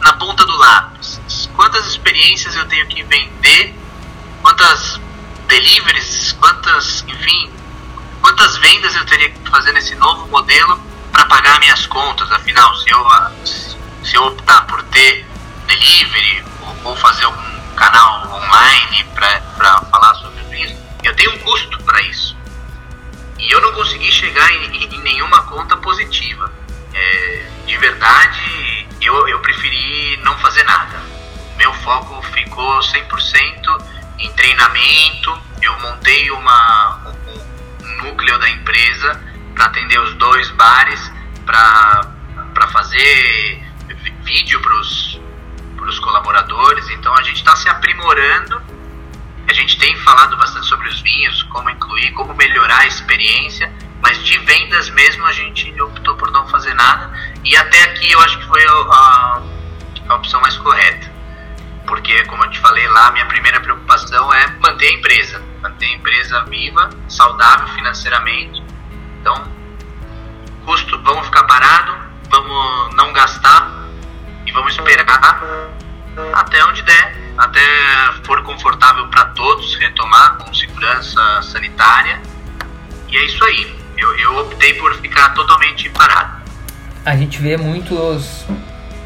na 0.00 0.12
ponta 0.14 0.46
do 0.46 0.56
lápis, 0.56 1.20
quantas 1.54 1.86
experiências 1.86 2.54
eu 2.54 2.66
tenho 2.68 2.86
que 2.86 3.02
vender, 3.02 3.74
quantas 4.40 5.00
deliveries, 5.48 6.32
quantas, 6.32 7.04
enfim, 7.06 7.50
quantas 8.22 8.56
vendas 8.58 8.94
eu 8.94 9.04
teria 9.06 9.30
que 9.30 9.50
fazer 9.50 9.72
nesse 9.72 9.94
novo 9.96 10.26
modelo 10.28 10.80
para 11.10 11.26
pagar 11.26 11.58
minhas 11.58 11.84
contas. 11.86 12.30
Afinal, 12.30 12.74
se 12.76 12.90
eu, 12.90 13.06
se 14.04 14.14
eu 14.14 14.24
optar 14.24 14.66
por 14.66 14.82
ter 14.84 15.26
delivery 15.66 16.44
ou, 16.62 16.90
ou 16.90 16.96
fazer 16.96 17.24
algum 17.24 17.74
canal 17.74 18.30
online 18.32 19.04
para 19.14 19.80
falar 19.90 20.14
sobre 20.14 20.62
isso, 20.62 20.76
eu 21.02 21.14
tenho 21.16 21.34
um 21.34 21.38
custo 21.38 21.82
para 21.82 22.00
isso. 22.02 22.37
E 23.38 23.50
eu 23.50 23.60
não 23.60 23.72
consegui 23.72 24.10
chegar 24.10 24.50
em, 24.52 24.84
em 24.84 25.00
nenhuma 25.02 25.42
conta 25.42 25.76
positiva. 25.76 26.52
É, 26.92 27.46
de 27.66 27.76
verdade, 27.76 28.88
eu, 29.00 29.28
eu 29.28 29.38
preferi 29.40 30.16
não 30.22 30.36
fazer 30.38 30.64
nada. 30.64 31.00
Meu 31.56 31.72
foco 31.74 32.20
ficou 32.32 32.80
100% 32.80 33.84
em 34.18 34.32
treinamento. 34.32 35.40
Eu 35.62 35.78
montei 35.80 36.30
uma, 36.30 37.00
um, 37.06 37.86
um 37.86 37.96
núcleo 38.04 38.38
da 38.38 38.48
empresa 38.48 39.20
para 39.54 39.66
atender 39.66 40.00
os 40.00 40.14
dois 40.14 40.50
bares, 40.52 41.12
para 41.44 42.68
fazer 42.72 43.62
vídeo 44.22 44.60
para 44.60 44.74
os 44.78 45.98
colaboradores. 46.00 46.88
Então 46.90 47.14
a 47.14 47.22
gente 47.22 47.36
está 47.36 47.56
se 47.56 47.68
aprimorando. 47.68 48.77
A 49.48 49.52
gente 49.54 49.78
tem 49.78 49.96
falado 49.96 50.36
bastante 50.36 50.66
sobre 50.66 50.88
os 50.88 51.00
vinhos, 51.00 51.42
como 51.44 51.70
incluir, 51.70 52.12
como 52.12 52.34
melhorar 52.34 52.80
a 52.80 52.86
experiência, 52.86 53.72
mas 54.02 54.22
de 54.22 54.38
vendas 54.40 54.90
mesmo 54.90 55.24
a 55.24 55.32
gente 55.32 55.80
optou 55.80 56.14
por 56.16 56.30
não 56.30 56.46
fazer 56.48 56.74
nada. 56.74 57.10
E 57.44 57.56
até 57.56 57.82
aqui 57.84 58.12
eu 58.12 58.20
acho 58.20 58.38
que 58.38 58.46
foi 58.46 58.62
a, 58.66 59.42
a, 60.08 60.14
opção 60.14 60.40
mais 60.42 60.56
correta. 60.58 61.10
Porque, 61.86 62.22
como 62.26 62.44
eu 62.44 62.50
te 62.50 62.58
falei 62.58 62.86
lá, 62.88 63.10
minha 63.12 63.24
primeira 63.24 63.58
preocupação 63.60 64.32
é 64.34 64.46
manter 64.58 64.88
a 64.88 64.92
empresa. 64.92 65.42
Manter 65.62 65.86
a 65.86 65.92
empresa 65.94 66.44
viva, 66.44 66.90
saudável 67.08 67.68
financeiramente. 67.68 68.62
Então, 69.20 69.50
custo, 70.66 71.00
vamos 71.02 71.24
ficar 71.24 71.44
parado, 71.44 71.96
vamos 72.28 72.94
não 72.94 73.14
gastar 73.14 73.72
e 74.44 74.52
vamos 74.52 74.72
esperar 74.74 75.40
até 76.34 76.64
onde 76.66 76.82
der, 76.82 77.27
até 77.38 77.60
for 78.24 78.42
confortável 78.42 79.06
para 79.06 79.26
todos 79.26 79.76
retomar 79.76 80.38
com 80.38 80.52
segurança 80.52 81.42
sanitária. 81.42 82.20
E 83.08 83.16
é 83.16 83.24
isso 83.24 83.42
aí. 83.44 83.74
Eu, 83.96 84.14
eu 84.18 84.38
optei 84.38 84.74
por 84.74 84.94
ficar 84.96 85.30
totalmente 85.34 85.88
parado. 85.90 86.42
A 87.04 87.16
gente 87.16 87.40
vê 87.40 87.56
muitos 87.56 88.44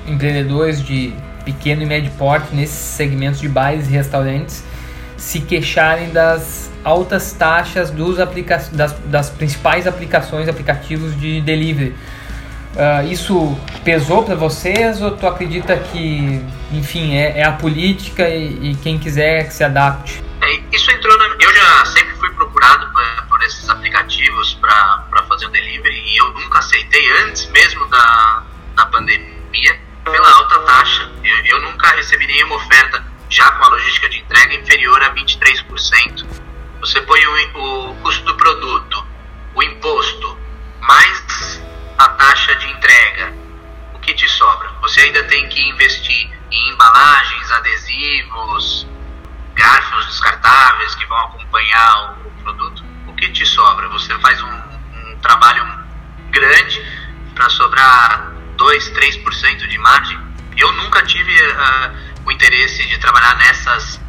empreendedores 0.06 0.84
de 0.84 1.14
pequeno 1.44 1.82
e 1.82 1.86
médio 1.86 2.10
porte 2.12 2.54
nesses 2.54 2.76
segmentos 2.76 3.40
de 3.40 3.48
bares 3.48 3.88
e 3.88 3.92
restaurantes 3.92 4.64
se 5.16 5.40
queixarem 5.40 6.10
das 6.10 6.70
altas 6.84 7.32
taxas 7.32 7.90
dos 7.90 8.18
aplica 8.18 8.58
das, 8.72 8.92
das 9.04 9.30
principais 9.30 9.86
aplicações, 9.86 10.48
aplicativos 10.48 11.18
de 11.18 11.40
delivery. 11.42 11.94
Uh, 12.72 13.06
isso 13.12 13.58
pesou 13.84 14.22
para 14.22 14.34
vocês 14.34 15.02
ou 15.02 15.10
tu 15.10 15.26
acredita 15.26 15.76
que, 15.76 16.42
enfim, 16.72 17.14
é, 17.14 17.40
é 17.40 17.44
a 17.44 17.52
política 17.52 18.26
e, 18.28 18.70
e, 18.70 18.74
quem 18.76 18.98
quiser 18.98 19.46
que 19.46 19.52
se 19.52 19.62
adapte? 19.62 20.24
É, 20.40 20.62
isso 20.72 20.90
entrou 20.90 21.16
na, 21.18 21.26
eu 21.38 21.54
já 21.54 21.84
sempre 21.84 22.14
fui 22.16 22.30
procurado 22.30 22.90
por, 22.90 23.26
por 23.28 23.42
esses 23.42 23.68
aplicativos 23.68 24.54
para 24.54 25.22
fazer 25.28 25.46
o 25.46 25.50
delivery 25.50 25.94
e 25.94 26.16
eu 26.16 26.32
nunca 26.32 26.60
aceitei 26.60 27.12
antes 27.24 27.46
mesmo 27.50 27.86
da, 27.88 28.42
da 28.74 28.86
pandemia 28.86 29.78
pela 30.04 30.30
alta 30.30 30.58
taxa. 30.60 31.10
Eu, 31.22 31.44
eu 31.44 31.62
nunca 31.62 31.88
recebi 31.94 32.26
nenhuma 32.26 32.56
oferta 32.56 33.04
já 33.28 33.50
com 33.52 33.64
a 33.64 33.68
logística 33.68 34.08
de 34.08 34.18
entrega 34.18 34.54
inferior 34.54 35.02
a 35.02 35.14
23%. 35.14 36.26
Você 36.80 37.00
põe 37.02 37.20
o, 37.26 37.90
o 37.90 37.94
custo 37.96 38.24
do 38.24 38.34
produto, 38.34 39.06
o 39.54 39.62
imposto, 39.62 40.38
mais 40.80 41.20
a 42.02 42.08
taxa 42.10 42.54
de 42.56 42.68
entrega. 42.68 43.32
O 43.94 43.98
que 44.00 44.12
te 44.14 44.28
sobra? 44.28 44.68
Você 44.80 45.00
ainda 45.02 45.22
tem 45.24 45.48
que 45.48 45.68
investir 45.68 46.30
em 46.50 46.70
embalagens, 46.70 47.50
adesivos, 47.52 48.86
garfos 49.54 50.06
descartáveis 50.06 50.94
que 50.96 51.06
vão 51.06 51.18
acompanhar 51.18 52.16
o, 52.26 52.42
produto. 52.42 52.84
O 53.06 53.14
que 53.14 53.30
te 53.30 53.46
sobra? 53.46 53.88
Você 53.90 54.18
faz 54.18 54.42
um, 54.42 54.52
um 54.52 55.18
trabalho 55.20 55.64
grande 56.30 56.84
para 57.34 57.48
sobrar 57.50 58.32
2, 58.56 58.90
3% 58.90 59.68
de 59.68 59.78
margem. 59.78 60.18
Eu 60.56 60.72
nunca 60.72 61.02
tive 61.04 61.32
uh, 61.32 61.96
o 62.24 62.32
interesse 62.32 62.84
de 62.88 62.98
trabalhar 62.98 63.36
nessas 63.36 64.00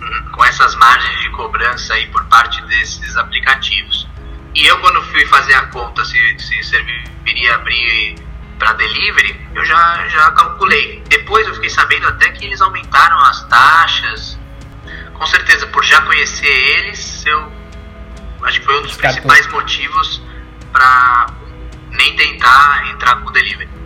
com 0.32 0.44
essas 0.44 0.74
margens 0.76 1.20
de 1.20 1.30
cobrança 1.30 1.94
aí 1.94 2.06
por 2.06 2.24
parte 2.26 2.62
desses 2.62 3.16
aplicativos. 3.16 4.08
E 4.56 4.66
eu 4.66 4.78
quando 4.80 5.02
fui 5.02 5.26
fazer 5.26 5.52
a 5.52 5.66
conta 5.66 6.02
se, 6.02 6.18
se 6.38 6.62
serviria 6.62 7.54
abrir 7.56 8.16
para 8.58 8.72
delivery, 8.72 9.38
eu 9.54 9.62
já, 9.66 10.08
já 10.08 10.30
calculei. 10.30 11.02
Depois 11.10 11.46
eu 11.46 11.54
fiquei 11.54 11.68
sabendo 11.68 12.08
até 12.08 12.30
que 12.30 12.46
eles 12.46 12.58
aumentaram 12.62 13.20
as 13.20 13.46
taxas. 13.48 14.38
Com 15.12 15.26
certeza, 15.26 15.66
por 15.66 15.84
já 15.84 16.00
conhecer 16.00 16.46
eles, 16.46 17.26
eu 17.26 17.52
acho 18.44 18.60
que 18.60 18.64
foi 18.64 18.78
um 18.78 18.82
dos 18.82 18.96
principais 18.96 19.46
motivos 19.48 20.22
para 20.72 21.26
nem 21.90 22.16
tentar 22.16 22.88
entrar 22.90 23.16
com 23.16 23.28
o 23.28 23.32
delivery 23.32 23.76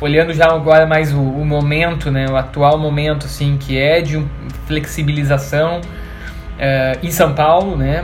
olhando 0.00 0.34
já 0.34 0.46
agora 0.46 0.84
mais 0.84 1.12
o, 1.12 1.20
o, 1.20 1.44
momento, 1.44 2.10
né, 2.10 2.26
o 2.28 2.36
atual 2.36 2.76
momento, 2.76 3.26
assim, 3.26 3.56
que 3.56 3.78
é 3.78 4.00
de 4.00 4.26
flexibilização 4.66 5.80
uh, 5.80 6.98
em 7.00 7.10
São 7.12 7.32
Paulo, 7.34 7.76
né, 7.76 8.02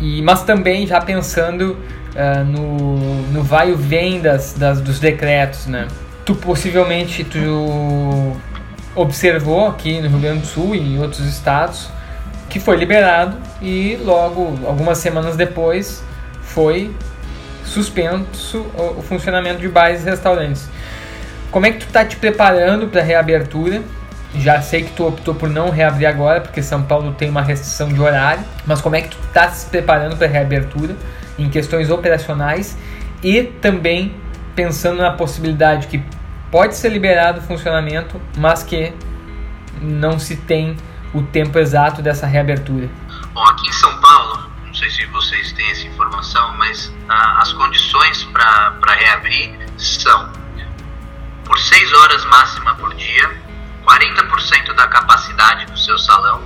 e, 0.00 0.22
mas 0.22 0.42
também 0.42 0.86
já 0.86 1.00
pensando 1.00 1.76
uh, 2.14 2.44
no, 2.44 3.22
no 3.32 3.42
vai 3.42 3.70
e 3.70 3.74
vem 3.74 4.20
das, 4.20 4.54
das, 4.54 4.80
dos 4.80 4.98
decretos, 4.98 5.66
né. 5.66 5.86
Tu 6.24 6.34
possivelmente 6.34 7.24
tu 7.24 8.36
observou 8.94 9.68
aqui 9.68 10.00
no 10.00 10.08
Rio 10.08 10.18
Grande 10.18 10.40
do 10.40 10.46
Sul 10.46 10.74
e 10.74 10.78
em 10.78 10.98
outros 10.98 11.26
estados 11.26 11.88
que 12.48 12.58
foi 12.58 12.76
liberado 12.76 13.36
e 13.62 13.96
logo 14.04 14.58
algumas 14.66 14.98
semanas 14.98 15.36
depois 15.36 16.02
foi 16.42 16.92
suspenso 17.64 18.66
o, 18.76 18.98
o 18.98 19.02
funcionamento 19.02 19.60
de 19.60 19.68
bares 19.68 20.02
e 20.02 20.10
restaurantes. 20.10 20.68
Como 21.50 21.66
é 21.66 21.70
que 21.70 21.78
tu 21.78 21.92
tá 21.92 22.04
te 22.04 22.16
preparando 22.16 22.88
para 22.88 23.00
a 23.00 23.04
reabertura? 23.04 23.82
Já 24.34 24.62
sei 24.62 24.84
que 24.84 24.92
tu 24.92 25.06
optou 25.06 25.34
por 25.34 25.48
não 25.48 25.70
reabrir 25.70 26.06
agora, 26.06 26.40
porque 26.40 26.62
São 26.62 26.82
Paulo 26.82 27.12
tem 27.12 27.28
uma 27.28 27.42
restrição 27.42 27.88
de 27.88 28.00
horário, 28.00 28.44
mas 28.64 28.80
como 28.80 28.94
é 28.94 29.02
que 29.02 29.08
tu 29.08 29.18
tá 29.32 29.48
se 29.50 29.66
preparando 29.66 30.16
para 30.16 30.26
a 30.26 30.30
reabertura 30.30 30.96
em 31.38 31.48
questões 31.48 31.90
operacionais 31.90 32.76
e 33.22 33.42
também 33.42 34.14
pensando 34.54 35.02
na 35.02 35.10
possibilidade 35.12 35.86
que 35.88 36.02
pode 36.50 36.76
ser 36.76 36.90
liberado 36.90 37.40
o 37.40 37.42
funcionamento, 37.42 38.20
mas 38.36 38.62
que 38.62 38.92
não 39.80 40.18
se 40.18 40.36
tem 40.36 40.76
o 41.12 41.22
tempo 41.22 41.58
exato 41.58 42.02
dessa 42.02 42.26
reabertura? 42.26 42.88
Bom, 43.32 43.44
aqui 43.46 43.68
em 43.68 43.72
São 43.72 44.00
Paulo, 44.00 44.50
não 44.66 44.74
sei 44.74 44.90
se 44.90 45.06
vocês 45.06 45.52
têm 45.52 45.70
essa 45.70 45.86
informação, 45.86 46.56
mas 46.56 46.92
ah, 47.08 47.38
as 47.40 47.52
condições 47.52 48.24
para 48.24 48.94
reabrir 48.94 49.58
são 49.76 50.32
por 51.44 51.58
6 51.58 51.92
horas 51.92 52.24
máxima 52.26 52.74
por 52.76 52.94
dia, 52.94 53.30
40% 54.00 54.72
da 54.74 54.88
capacidade 54.88 55.66
do 55.66 55.78
seu 55.78 55.98
salão, 55.98 56.42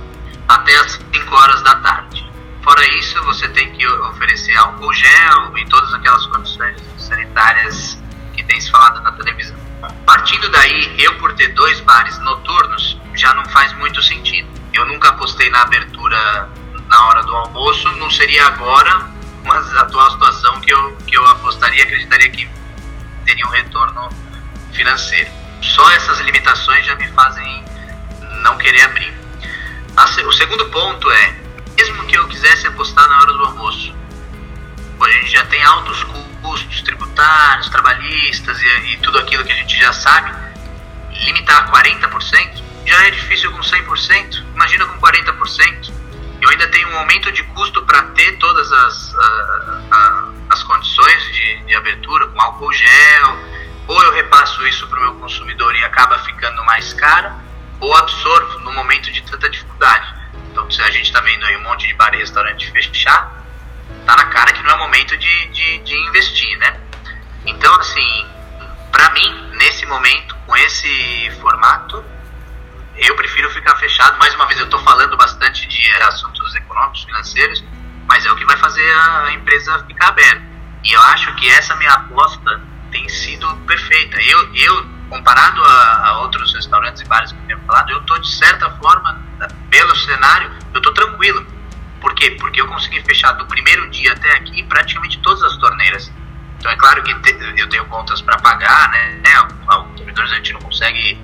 até 0.47 0.75
as 0.75 0.99
5 1.13 1.35
horas 1.35 1.61
da 1.63 1.75
tarde. 1.75 2.25
Fora 2.61 2.85
isso, 2.97 3.23
você 3.23 3.47
tem 3.49 3.71
que 3.71 3.87
oferecer 3.87 4.55
álcool 4.57 4.93
gel 4.93 5.57
e 5.57 5.65
todas 5.69 5.93
aquelas 5.93 6.25
condições 6.27 6.81
sanitárias 6.97 7.97
que 8.33 8.43
tem 8.43 8.59
se 8.59 8.69
falado 8.69 9.01
na 9.01 9.11
televisão. 9.13 9.55
Partindo 10.05 10.49
daí, 10.49 10.95
eu 10.97 11.15
por 11.19 11.33
ter 11.33 11.49
dois 11.49 11.79
bares 11.81 12.17
noturnos, 12.19 12.99
já 13.13 13.33
não 13.35 13.45
faz 13.45 13.71
muito 13.73 14.01
sentido. 14.01 14.49
Eu 14.73 14.85
nunca 14.85 15.09
apostei 15.09 15.49
na 15.51 15.61
abertura 15.61 16.49
na 16.87 17.07
hora 17.07 17.23
do 17.23 17.35
almoço, 17.35 17.89
não 17.97 18.09
seria 18.09 18.47
agora, 18.47 19.09
mas 19.43 19.75
a 19.77 19.81
atual 19.81 20.11
situação 20.11 20.59
que 20.61 20.73
eu, 20.73 20.97
que 21.07 21.15
eu 21.15 21.25
apostaria, 21.27 21.83
acreditaria 21.83 22.29
que 22.29 22.49
teria 23.25 23.45
um 23.45 23.51
retorno 23.51 24.09
financeiro. 24.73 25.44
Só 25.61 25.91
essas 25.91 26.19
limitações 26.19 26.85
já 26.85 26.95
me 26.95 27.07
fazem 27.09 27.65
não 28.41 28.57
querer 28.57 28.81
abrir. 28.81 29.13
O 30.25 30.31
segundo 30.33 30.65
ponto 30.69 31.09
é, 31.11 31.35
mesmo 31.77 32.05
que 32.05 32.17
eu 32.17 32.27
quisesse 32.27 32.67
apostar 32.67 33.07
na 33.07 33.21
hora 33.21 33.33
do 33.33 33.45
almoço, 33.45 33.95
a 35.01 35.09
gente 35.09 35.31
já 35.31 35.45
tem 35.45 35.63
altos 35.63 36.03
custos 36.41 36.81
tributários, 36.81 37.69
trabalhistas 37.69 38.61
e, 38.61 38.93
e 38.93 38.97
tudo 38.97 39.19
aquilo 39.19 39.43
que 39.43 39.51
a 39.51 39.55
gente 39.55 39.79
já 39.79 39.91
sabe, 39.93 40.31
limitar 41.25 41.63
a 41.63 41.71
40% 41.71 42.63
já 42.85 43.07
é 43.07 43.11
difícil 43.11 43.51
com 43.51 43.59
100%, 43.59 44.43
imagina 44.53 44.85
com 44.85 44.99
40%. 44.99 45.93
Eu 46.41 46.49
ainda 46.49 46.67
tenho 46.67 46.89
um 46.89 46.97
aumento 46.99 47.31
de 47.31 47.41
custo 47.43 47.81
para 47.83 48.03
ter 48.09 48.37
todas 48.37 48.71
as, 48.71 49.15
a, 49.15 49.81
a, 49.91 50.29
as 50.49 50.63
condições 50.63 51.23
de, 51.33 51.63
de 51.65 51.75
abertura, 51.75 52.27
com 52.27 52.41
álcool 52.41 52.71
gel, 52.71 53.37
ou 53.87 54.01
eu 54.03 54.13
repasso 54.13 54.65
isso 54.67 54.87
para 54.87 54.99
o 54.99 55.01
meu 55.01 55.15
consumidor 55.15 55.75
e 55.75 55.83
acaba 55.83 56.17
ficando 56.19 56.63
mais 56.65 56.93
caro, 56.93 57.31
ou 57.79 57.95
absorvo 57.95 58.59
no 58.59 58.73
momento 58.73 59.11
de 59.11 59.21
tanta 59.23 59.49
dificuldade. 59.49 60.13
Então, 60.51 60.69
se 60.71 60.81
a 60.81 60.89
gente 60.89 61.05
está 61.05 61.19
vendo 61.21 61.45
aí 61.45 61.57
um 61.57 61.63
monte 61.63 61.87
de 61.87 61.93
bar 61.93 62.13
e 62.13 62.17
restaurante 62.17 62.71
fechar, 62.71 63.43
tá 64.05 64.15
na 64.15 64.25
cara 64.27 64.53
que 64.53 64.63
não 64.63 64.71
é 64.71 64.77
momento 64.77 65.17
de, 65.17 65.47
de, 65.49 65.77
de 65.79 65.95
investir, 66.07 66.57
né? 66.59 66.79
Então, 67.45 67.73
assim, 67.75 68.27
para 68.91 69.11
mim, 69.11 69.51
nesse 69.57 69.85
momento, 69.85 70.35
com 70.47 70.55
esse 70.57 71.31
formato, 71.41 72.03
eu 72.95 73.15
prefiro 73.15 73.49
ficar 73.51 73.75
fechado. 73.75 74.17
Mais 74.17 74.33
uma 74.35 74.45
vez, 74.47 74.59
eu 74.59 74.65
estou 74.65 74.79
falando 74.81 75.15
bastante 75.17 75.67
de 75.67 75.91
assuntos 76.03 76.55
econômicos, 76.55 77.03
financeiros, 77.03 77.63
mas 78.07 78.25
é 78.25 78.31
o 78.31 78.35
que 78.35 78.45
vai 78.45 78.57
fazer 78.57 78.89
a 78.97 79.31
empresa 79.33 79.83
ficar 79.85 80.07
aberta. 80.07 80.41
E 80.83 80.93
eu 80.93 81.01
acho 81.01 81.33
que 81.35 81.49
essa 81.49 81.75
minha 81.75 81.91
aposta 81.91 82.61
tem 82.95 83.09
sido 83.09 83.47
perfeita. 83.67 84.17
Eu, 84.21 84.55
eu 84.55 84.85
comparado 85.09 85.61
a, 85.63 86.07
a 86.07 86.19
outros 86.21 86.53
restaurantes 86.53 87.01
e 87.01 87.05
bares 87.05 87.31
que 87.31 87.37
eu 87.37 87.47
tenho 87.47 87.59
falado, 87.67 87.91
eu 87.91 87.99
estou 87.99 88.17
de 88.19 88.33
certa 88.33 88.69
forma, 88.77 89.21
pelo 89.69 89.95
cenário, 89.97 90.49
eu 90.73 90.77
estou 90.77 90.93
tranquilo. 90.93 91.45
Por 91.99 92.13
quê? 92.15 92.31
Porque 92.31 92.61
eu 92.61 92.67
consegui 92.67 93.01
fechar 93.01 93.33
do 93.33 93.45
primeiro 93.45 93.89
dia 93.89 94.13
até 94.13 94.31
aqui 94.37 94.63
praticamente 94.63 95.19
todas 95.19 95.43
as 95.43 95.57
torneiras. 95.57 96.11
Então 96.57 96.71
é 96.71 96.75
claro 96.77 97.03
que 97.03 97.13
te, 97.15 97.59
eu 97.59 97.67
tenho 97.67 97.85
contas 97.85 98.21
para 98.21 98.37
pagar, 98.37 98.89
né? 98.89 99.21
Autoridores 99.67 100.31
a 100.31 100.35
gente 100.35 100.53
não 100.53 100.61
consegue 100.61 101.19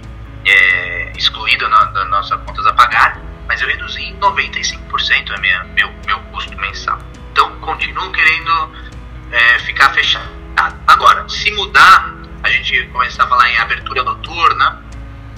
é, 0.46 1.14
excluído 1.16 1.68
na, 1.70 1.86
das 1.86 2.10
nossas 2.10 2.42
contas 2.42 2.66
a 2.68 2.74
pagar, 2.74 3.20
mas 3.48 3.62
eu 3.62 3.68
reduzi 3.68 4.02
em 4.02 4.18
95% 4.20 5.32
a 5.32 5.38
minha, 5.40 5.64
meu, 5.76 5.90
meu 6.06 6.20
custo 6.32 6.56
mensal. 6.58 7.00
Então 7.32 7.50
continuo 7.60 8.12
querendo 8.12 8.72
é, 9.32 9.60
ficar 9.60 9.94
fechado. 9.94 10.41
Agora, 10.88 11.28
se 11.30 11.52
mudar, 11.52 12.14
a 12.44 12.50
gente 12.50 12.88
começar 12.88 13.24
a 13.24 13.28
falar 13.28 13.50
em 13.50 13.58
abertura 13.58 14.04
noturna 14.04 14.84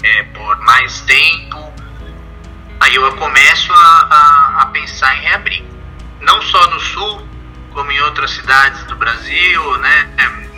é, 0.02 0.22
por 0.24 0.58
mais 0.60 1.00
tempo, 1.02 1.72
aí 2.80 2.94
eu 2.94 3.16
começo 3.16 3.72
a, 3.72 3.76
a, 3.76 4.62
a 4.62 4.66
pensar 4.66 5.16
em 5.16 5.20
reabrir. 5.22 5.64
Não 6.20 6.40
só 6.42 6.70
no 6.70 6.80
sul, 6.80 7.28
como 7.72 7.90
em 7.90 8.00
outras 8.00 8.30
cidades 8.30 8.84
do 8.84 8.96
Brasil, 8.96 9.78
né, 9.78 10.10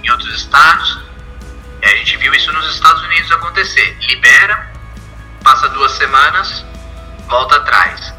em 0.02 0.10
outros 0.10 0.34
estados. 0.34 1.04
A 1.82 1.88
gente 1.88 2.16
viu 2.18 2.34
isso 2.34 2.52
nos 2.52 2.74
Estados 2.74 3.02
Unidos 3.02 3.30
acontecer. 3.32 3.96
Libera, 4.08 4.72
passa 5.42 5.68
duas 5.70 5.92
semanas, 5.92 6.64
volta 7.28 7.56
atrás. 7.56 8.14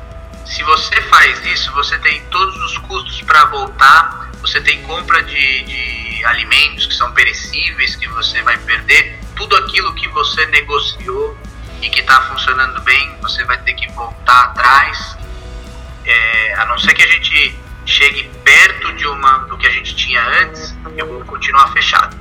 Se 0.45 0.63
você 0.63 1.01
faz 1.03 1.45
isso, 1.45 1.71
você 1.73 1.97
tem 1.99 2.23
todos 2.25 2.55
os 2.71 2.77
custos 2.79 3.21
para 3.23 3.45
voltar, 3.45 4.29
você 4.41 4.61
tem 4.61 4.81
compra 4.83 5.21
de, 5.23 5.63
de 5.63 6.06
alimentos 6.25 6.85
que 6.85 6.93
são 6.93 7.11
perecíveis, 7.13 7.95
que 7.95 8.07
você 8.09 8.41
vai 8.43 8.57
perder, 8.59 9.19
tudo 9.35 9.55
aquilo 9.57 9.93
que 9.95 10.07
você 10.09 10.45
negociou 10.47 11.37
e 11.81 11.89
que 11.89 11.99
está 11.99 12.21
funcionando 12.23 12.81
bem, 12.81 13.17
você 13.21 13.43
vai 13.45 13.57
ter 13.61 13.73
que 13.73 13.91
voltar 13.91 14.45
atrás. 14.45 15.17
É, 16.05 16.53
a 16.55 16.65
não 16.65 16.77
ser 16.77 16.93
que 16.93 17.03
a 17.03 17.07
gente 17.07 17.59
chegue 17.85 18.29
perto 18.43 18.93
de 18.93 19.07
uma 19.07 19.39
do 19.39 19.57
que 19.57 19.67
a 19.67 19.71
gente 19.71 19.95
tinha 19.95 20.21
antes, 20.41 20.75
eu 20.95 21.07
vou 21.07 21.23
continuar 21.25 21.71
fechado. 21.71 22.17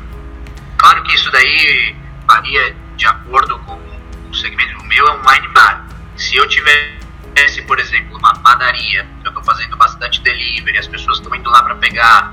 Claro 0.79 1.03
que 1.05 1.15
isso 1.15 1.31
daí 1.31 1.97
varia 2.27 2.77
de 2.97 3.07
acordo 3.07 3.59
com 3.61 3.81
o 4.29 4.35
segmento. 4.35 4.79
O 4.79 4.85
meu 4.85 5.07
é 5.07 5.13
um 5.13 5.23
wine 5.27 5.49
bar. 5.49 5.87
Se 6.17 6.37
eu 6.37 6.47
tivesse, 6.49 7.63
por 7.67 7.79
exemplo, 7.79 8.17
uma 8.19 8.35
padaria, 8.41 9.07
eu 9.25 9.29
estou 9.29 9.43
fazendo 9.45 9.77
bastante 9.77 10.21
delivery, 10.21 10.79
as 10.79 10.87
pessoas 10.87 11.19
estão 11.19 11.35
indo 11.35 11.51
lá 11.51 11.63
para 11.63 11.75
pegar 11.77 12.33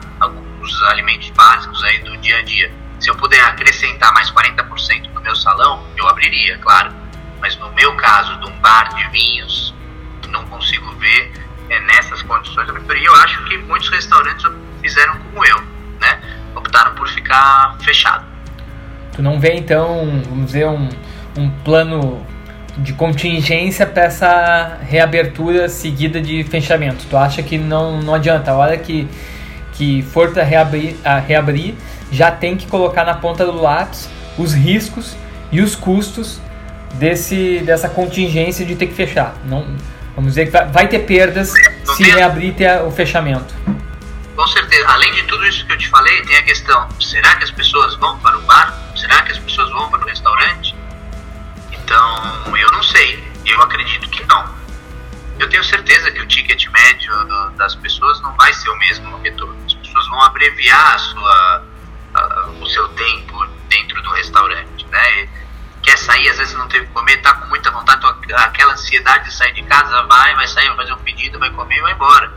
alguns 0.63 0.83
alimentos 0.83 1.29
básicos 1.31 1.83
aí 1.83 1.99
do 1.99 2.15
dia 2.17 2.37
a 2.37 2.41
dia. 2.41 2.71
Se 2.99 3.09
eu 3.09 3.15
puder 3.15 3.41
acrescentar 3.41 4.13
mais 4.13 4.31
40% 4.31 5.09
no 5.13 5.21
meu 5.21 5.35
salão, 5.35 5.85
eu 5.97 6.07
abriria, 6.07 6.57
claro. 6.59 6.91
Mas 7.41 7.57
no 7.57 7.69
meu 7.73 7.93
caso, 7.97 8.39
de 8.39 8.47
um 8.47 8.59
bar 8.61 8.95
de 8.95 9.09
vinhos, 9.09 9.75
não 10.29 10.45
consigo 10.45 10.89
ver 10.95 11.33
é, 11.69 11.79
nessas 11.81 12.21
condições. 12.21 12.67
E 12.69 13.03
eu 13.03 13.15
acho 13.15 13.43
que 13.43 13.57
muitos 13.57 13.89
restaurantes 13.89 14.45
fizeram 14.81 15.17
como 15.19 15.45
eu, 15.45 15.61
né? 15.99 16.19
Optaram 16.55 16.95
por 16.95 17.09
ficar 17.09 17.75
fechado. 17.81 18.25
Tu 19.13 19.21
não 19.21 19.39
vê 19.39 19.55
então, 19.55 20.23
vamos 20.29 20.45
dizer, 20.47 20.65
um, 20.67 20.89
um 21.37 21.49
plano 21.63 22.25
de 22.77 22.93
contingência 22.93 23.85
para 23.85 24.03
essa 24.03 24.79
reabertura 24.81 25.67
seguida 25.67 26.21
de 26.21 26.43
fechamento? 26.45 27.05
Tu 27.09 27.17
acha 27.17 27.43
que 27.43 27.57
não, 27.57 28.01
não 28.01 28.15
adianta? 28.15 28.51
A 28.51 28.55
hora 28.55 28.77
que, 28.77 29.07
que 29.73 30.01
for 30.01 30.31
para 30.31 30.43
reabrir, 30.43 30.95
reabrir, 31.27 31.75
já 32.11 32.31
tem 32.31 32.55
que 32.55 32.67
colocar 32.67 33.03
na 33.03 33.15
ponta 33.15 33.45
do 33.45 33.61
lápis 33.61 34.09
os 34.37 34.53
riscos 34.53 35.15
e 35.51 35.61
os 35.61 35.75
custos 35.75 36.39
desse, 36.93 37.59
dessa 37.65 37.89
contingência 37.89 38.65
de 38.65 38.75
ter 38.75 38.87
que 38.87 38.93
fechar. 38.93 39.35
Não, 39.45 39.65
Vamos 40.15 40.35
dizer 40.35 40.45
que 40.45 40.71
vai 40.71 40.87
ter 40.87 40.99
perdas 40.99 41.51
se 41.95 42.03
reabrir 42.03 42.55
o 42.85 42.91
fechamento. 42.91 43.53
Com 44.35 44.47
certeza. 44.47 44.87
Além 44.87 45.11
de 45.13 45.23
tudo 45.23 45.45
isso 45.45 45.65
que 45.65 45.73
eu 45.73 45.77
te 45.77 45.89
falei, 45.89 46.21
tem 46.23 46.37
a 46.37 46.43
questão: 46.43 46.87
será 46.99 47.35
que 47.35 47.43
as 47.43 47.51
pessoas 47.51 47.95
vão 47.97 48.17
para 48.19 48.37
o 48.37 48.41
bar? 48.41 48.77
Será 48.95 49.21
que 49.23 49.31
as 49.31 49.39
pessoas 49.39 49.71
vão 49.71 49.89
para 49.89 50.01
o 50.01 50.05
restaurante? 50.05 50.75
Então, 51.71 52.55
eu 52.55 52.71
não 52.71 52.83
sei. 52.83 53.23
Eu 53.45 53.61
acredito 53.61 54.07
que 54.09 54.23
não. 54.27 54.62
Eu 55.43 55.49
tenho 55.49 55.63
certeza 55.65 56.09
que 56.09 56.21
o 56.21 56.25
ticket 56.25 56.67
médio 56.69 57.25
do, 57.25 57.49
das 57.57 57.75
pessoas 57.75 58.21
não 58.21 58.33
vai 58.37 58.53
ser 58.53 58.69
o 58.69 58.77
mesmo 58.77 59.17
retorno. 59.21 59.61
As 59.65 59.73
pessoas 59.73 60.07
vão 60.07 60.21
abreviar 60.21 60.95
a 60.95 60.97
sua, 60.97 61.65
a, 62.15 62.49
o 62.61 62.65
seu 62.69 62.87
tempo 62.89 63.45
dentro 63.67 64.01
do 64.01 64.09
restaurante, 64.11 64.87
né? 64.87 65.27
quer 65.81 65.97
sair, 65.97 66.29
às 66.29 66.37
vezes 66.37 66.53
não 66.53 66.69
teve 66.69 66.85
que 66.85 66.93
comer, 66.93 67.17
tá 67.17 67.33
com 67.33 67.45
muita 67.47 67.69
vontade, 67.71 68.01
aquela 68.37 68.71
ansiedade 68.71 69.25
de 69.25 69.33
sair 69.33 69.51
de 69.51 69.63
casa, 69.63 70.01
vai, 70.03 70.33
vai 70.33 70.47
sair, 70.47 70.67
vai 70.69 70.77
fazer 70.77 70.93
um 70.93 71.03
pedido, 71.03 71.37
vai 71.37 71.49
comer 71.49 71.75
e 71.77 71.81
vai 71.81 71.91
embora. 71.91 72.31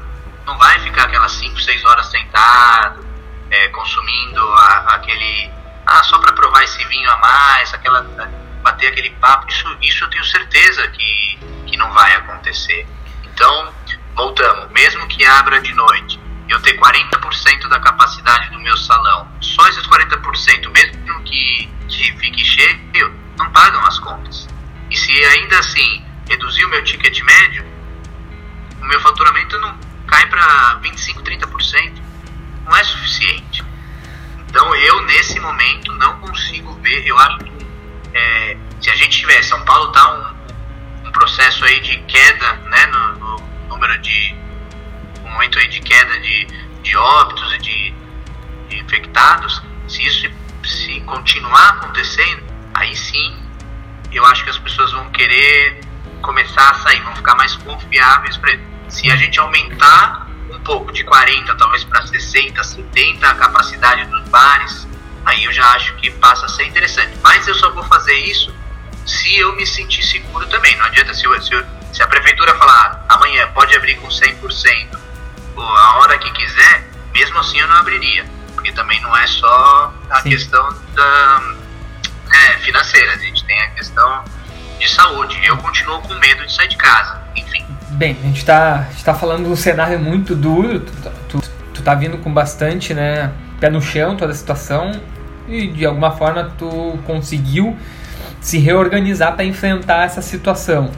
Não 0.45 0.59
vai 0.59 0.81
ficar 0.81 1.05
aquelas 1.05 1.31
5, 1.31 1.61
6 1.61 1.85
horas 1.85 2.07
sentado, 2.07 3.07
é, 3.51 3.69
consumindo 3.69 4.41
a, 4.41 4.97
aquele. 4.97 5.49
Ah, 5.87 6.03
só 6.03 6.19
para 6.19 6.33
provar 6.33 6.65
esse 6.65 6.85
vinho 6.87 7.09
a 7.09 7.17
mais, 7.19 7.73
aquela, 7.73 8.03
bater 8.65 8.89
aquele 8.89 9.11
papo. 9.11 9.49
Isso, 9.49 9.77
isso 9.81 10.05
eu 10.05 10.11
tenho 10.11 10.25
certeza 10.25 10.89
que, 10.89 11.39
que 11.77 11.79
não 11.79 11.93
vai 11.93 12.17
acontecer. 12.17 12.87
Então, 13.25 13.73
voltamos, 14.15 14.71
mesmo 14.73 15.07
que 15.09 15.25
abra 15.27 15.61
de 15.61 15.73
noite, 15.75 16.19
eu 16.49 16.61
ter 16.63 16.79
40% 16.79 17.69
da 17.69 17.79
capacidade 17.79 18.51
do 18.51 18.59
meu 18.61 18.77
salão, 18.79 19.29
só 19.41 19.69
esses 19.69 19.87
40%, 19.87 20.71
mesmo 20.71 21.23
que, 21.25 21.69
que 21.89 22.19
fique 22.19 22.45
cheio, 22.45 23.15
não 23.37 23.51
pagam 23.51 23.85
as 23.85 23.99
contas. 23.99 24.49
E 24.91 24.97
se 24.97 25.13
ainda 25.13 25.59
assim 25.59 26.05
reduzir 26.29 26.65
o 26.65 26.69
meu 26.69 26.83
ticket 26.83 27.21
médio, 27.23 27.65
o 28.81 28.85
meu 28.87 29.01
faturamento 29.01 29.59
não 29.59 29.79
cai 30.07 30.27
para 30.27 30.75
25, 30.83 31.23
30%. 31.23 32.03
Não 32.65 32.77
é 32.77 32.85
suficiente. 32.85 33.65
Então 34.49 34.75
eu 34.77 35.03
nesse 35.03 35.39
momento 35.41 35.93
não 35.95 36.19
consigo 36.21 36.73
ver, 36.81 37.07
eu 37.07 37.19
acho 37.19 37.39
que 37.39 37.67
é, 38.15 38.57
se 38.81 38.91
a 38.91 38.95
gente 38.97 39.19
tiver, 39.19 39.43
São 39.43 39.63
Paulo 39.65 39.89
está 39.89 40.15
um, 40.15 40.36
processo 41.17 41.65
aí 41.65 41.81
de 41.81 41.97
queda 42.03 42.53
né, 42.53 42.87
no, 42.87 43.15
no, 43.15 43.43
número 43.69 43.99
de 43.99 44.37
momento 45.23 45.59
aí 45.59 45.69
de 45.69 45.81
queda 45.81 46.19
de, 46.21 46.47
de 46.83 46.97
óbitos 46.97 47.55
e 47.55 47.59
de, 47.59 47.95
de 48.69 48.79
infectados, 48.79 49.63
se 49.89 50.07
isso 50.07 50.29
se 50.63 51.01
continuar 51.01 51.71
acontecendo, 51.71 52.43
aí 52.75 52.95
sim 52.95 53.35
eu 54.13 54.25
acho 54.27 54.45
que 54.45 54.51
as 54.51 54.59
pessoas 54.59 54.93
vão 54.93 55.09
querer 55.11 55.81
começar 56.21 56.71
a 56.71 56.75
sair, 56.75 57.01
vão 57.01 57.17
ficar 57.17 57.35
mais 57.35 57.55
confiáveis 57.57 58.37
para 58.37 58.59
se 58.89 59.11
a 59.11 59.17
gente 59.17 59.39
aumentar 59.41 60.29
um 60.51 60.61
pouco 60.61 60.93
de 60.93 61.03
40 61.05 61.55
talvez 61.57 61.85
para 61.85 62.07
60, 62.07 62.63
70 62.63 63.27
a 63.27 63.35
capacidade 63.35 64.05
dos 64.05 64.29
bares, 64.29 64.87
aí 65.25 65.45
eu 65.45 65.53
já 65.53 65.67
acho 65.73 65.95
que 65.97 66.11
passa 66.11 66.47
a 66.47 66.49
ser 66.49 66.65
interessante. 66.65 67.19
Mas 67.23 67.47
eu 67.49 67.55
só 67.55 67.71
vou 67.71 67.85
fazer 67.85 68.15
isso 68.15 68.55
se 69.07 69.39
eu 69.39 69.55
me 69.55 69.67
sentir 69.67 70.03
seguro 70.03 70.47
também. 70.47 70.77
Não 70.77 70.87
adianta 70.87 71.15
se, 71.15 71.25
eu, 71.25 71.41
se, 71.41 71.53
eu, 71.53 71.65
se 71.93 72.03
a 72.03 72.07
prefeitura 72.07 72.55
falar 72.57 73.05
amanhã 73.09 73.49
pode 73.55 73.75
abrir 73.77 73.95
com 73.97 74.09
100% 74.09 74.99
ou 75.55 75.65
a 75.65 75.99
hora 75.99 76.19
que 76.19 76.31
quiser, 76.33 76.91
mesmo 77.15 77.39
assim 77.39 77.59
eu 77.59 77.69
não 77.69 77.77
abriria, 77.77 78.27
porque 78.55 78.73
também 78.73 79.01
não 79.01 79.17
é 79.17 79.27
só 79.27 79.95
a 80.11 80.21
Sim. 80.21 80.31
questão 80.31 80.77
da 80.95 81.43
é, 82.33 82.59
financeira, 82.59 83.13
a 83.13 83.19
gente 83.19 83.45
tem 83.45 83.59
a 83.63 83.71
questão 83.71 84.25
de 84.79 84.91
saúde. 84.91 85.39
Eu 85.45 85.57
continuo 85.59 86.03
com 86.03 86.15
medo 86.15 86.45
de 86.45 86.53
sair 86.53 86.69
de 86.69 86.77
casa, 86.77 87.23
enfim. 87.35 87.65
Bem, 87.91 88.19
a 88.21 88.27
gente 88.27 88.39
está 88.39 88.89
tá 89.05 89.15
falando 89.15 89.45
de 89.45 89.51
um 89.51 89.57
cenário 89.57 89.99
muito 89.99 90.35
duro, 90.35 90.81
tu, 90.81 90.93
tá, 91.03 91.11
tu, 91.29 91.43
tu 91.73 91.83
tá 91.83 91.95
vindo 91.95 92.19
com 92.19 92.33
bastante 92.33 92.93
né, 92.93 93.33
pé 93.61 93.71
no 93.71 93.81
chão 93.81 94.17
toda 94.17 94.33
a 94.33 94.35
situação 94.35 95.01
e 95.49 95.69
de 95.69 95.87
alguma 95.87 96.11
forma 96.11 96.53
tu 96.59 96.99
conseguiu 97.07 97.79
se 98.47 98.59
reorganizar 98.59 99.35
para 99.35 99.45
enfrentar 99.45 100.05
essa 100.05 100.23
situação. 100.23 100.89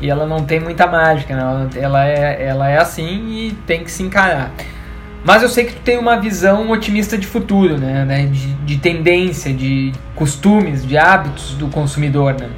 E 0.00 0.08
ela 0.08 0.24
não 0.24 0.44
tem 0.44 0.58
muita 0.58 0.86
mágica, 0.86 1.36
né? 1.36 1.68
ela, 1.76 2.08
é, 2.08 2.46
ela 2.46 2.70
é 2.70 2.78
assim 2.78 3.28
e 3.28 3.52
tem 3.66 3.84
que 3.84 3.90
se 3.90 4.02
encarar. 4.02 4.50
Mas 5.22 5.42
eu 5.42 5.50
sei 5.50 5.66
que 5.66 5.74
tu 5.74 5.82
tem 5.82 5.98
uma 5.98 6.18
visão 6.18 6.70
otimista 6.70 7.18
de 7.18 7.26
futuro, 7.26 7.76
né? 7.76 8.06
né? 8.06 8.24
De, 8.24 8.54
de, 8.54 8.78
tendência, 8.78 9.52
de 9.52 9.92
costumes, 10.14 10.86
de 10.86 10.96
hábitos 10.96 11.52
do 11.52 11.68
consumidor, 11.68 12.32
né? 12.40 12.48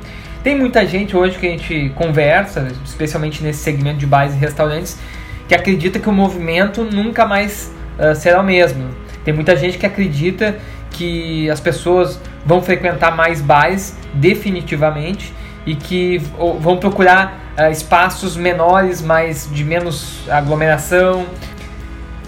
Tem 0.44 0.56
muita 0.56 0.86
gente 0.86 1.16
hoje 1.16 1.36
que 1.36 1.44
a 1.48 1.50
gente 1.50 1.90
conversa, 1.96 2.68
especialmente 2.84 3.42
nesse 3.42 3.58
segmento 3.58 3.98
de 3.98 4.06
bares 4.06 4.34
e 4.34 4.36
restaurantes, 4.36 5.00
que 5.48 5.54
acredita 5.54 5.98
que 5.98 6.08
o 6.08 6.12
movimento 6.12 6.84
nunca 6.84 7.26
mais 7.26 7.72
uh, 7.98 8.14
será 8.14 8.40
o 8.40 8.44
mesmo. 8.44 8.88
Tem 9.24 9.34
muita 9.34 9.56
gente 9.56 9.78
que 9.78 9.86
acredita 9.86 10.56
que 10.92 11.50
as 11.50 11.58
pessoas 11.58 12.20
vão 12.44 12.62
frequentar 12.62 13.14
mais 13.14 13.40
bares 13.40 13.96
definitivamente 14.14 15.32
e 15.64 15.74
que 15.74 16.18
vão 16.60 16.76
procurar 16.76 17.54
uh, 17.58 17.70
espaços 17.70 18.36
menores, 18.36 19.00
mais 19.00 19.48
de 19.52 19.64
menos 19.64 20.28
aglomeração. 20.28 21.26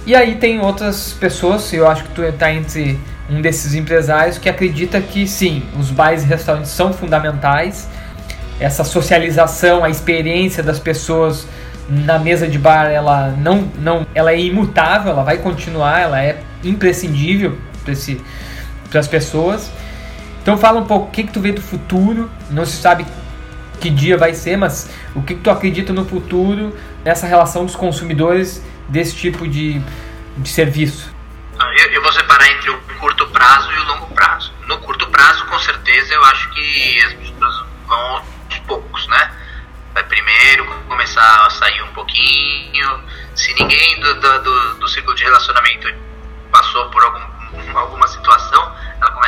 E 0.06 0.14
aí 0.14 0.36
tem 0.36 0.60
outras 0.60 1.12
pessoas, 1.12 1.72
eu 1.72 1.88
acho 1.88 2.04
que 2.04 2.10
tu 2.10 2.22
está 2.22 2.52
entre 2.52 2.98
um 3.28 3.40
desses 3.40 3.74
empresários 3.74 4.36
que 4.36 4.48
acredita 4.48 5.00
que 5.00 5.26
sim, 5.26 5.62
os 5.78 5.90
bares 5.90 6.22
e 6.24 6.26
restaurantes 6.26 6.70
são 6.70 6.92
fundamentais. 6.92 7.88
Essa 8.60 8.84
socialização, 8.84 9.82
a 9.82 9.90
experiência 9.90 10.62
das 10.62 10.78
pessoas 10.78 11.46
na 11.88 12.18
mesa 12.18 12.46
de 12.46 12.58
bar, 12.58 12.86
ela 12.86 13.34
não, 13.38 13.68
não, 13.78 14.06
ela 14.14 14.32
é 14.32 14.40
imutável, 14.40 15.12
ela 15.12 15.22
vai 15.22 15.38
continuar, 15.38 16.00
ela 16.00 16.22
é 16.22 16.38
imprescindível 16.62 17.58
para 18.90 19.00
as 19.00 19.08
pessoas. 19.08 19.70
Então 20.44 20.58
fala 20.58 20.78
um 20.78 20.84
pouco 20.84 21.08
o 21.08 21.10
que, 21.10 21.22
que 21.22 21.32
tu 21.32 21.40
vê 21.40 21.52
do 21.52 21.62
futuro, 21.62 22.30
não 22.50 22.66
se 22.66 22.76
sabe 22.76 23.06
que 23.80 23.88
dia 23.88 24.18
vai 24.18 24.34
ser, 24.34 24.58
mas 24.58 24.94
o 25.14 25.22
que, 25.22 25.36
que 25.36 25.40
tu 25.40 25.50
acredita 25.50 25.90
no 25.90 26.04
futuro 26.04 26.78
nessa 27.02 27.26
relação 27.26 27.64
dos 27.64 27.74
consumidores 27.74 28.62
desse 28.86 29.16
tipo 29.16 29.48
de, 29.48 29.80
de 30.36 30.48
serviço? 30.50 31.10
Ah, 31.58 31.72
eu, 31.78 31.92
eu 31.92 32.02
vou 32.02 32.12
separar 32.12 32.46
entre 32.52 32.68
o 32.68 32.78
curto 33.00 33.26
prazo 33.28 33.72
e 33.72 33.78
o 33.78 33.84
longo 33.84 34.06
prazo. 34.14 34.52
No 34.68 34.76
curto 34.80 35.06
prazo, 35.06 35.46
com 35.46 35.58
certeza, 35.60 36.12
eu 36.12 36.22
acho 36.26 36.50
que 36.50 37.00
as 37.06 37.14
pessoas 37.14 37.64
vão 37.86 38.22
aos 38.50 38.58
poucos, 38.66 39.08
né? 39.08 39.30
Vai 39.94 40.04
primeiro 40.04 40.66
começar 40.86 41.46
a 41.46 41.48
sair 41.48 41.80
um 41.84 41.92
pouquinho. 41.94 43.00
Se 43.34 43.54
ninguém 43.54 43.98
do, 43.98 44.20
do, 44.20 44.42
do, 44.42 44.74
do 44.74 45.14
de 45.14 45.24
relacionamento 45.24 45.88
passou 46.52 46.90
por 46.90 47.02
algum, 47.02 47.78
alguma 47.78 48.06
situação, 48.08 48.53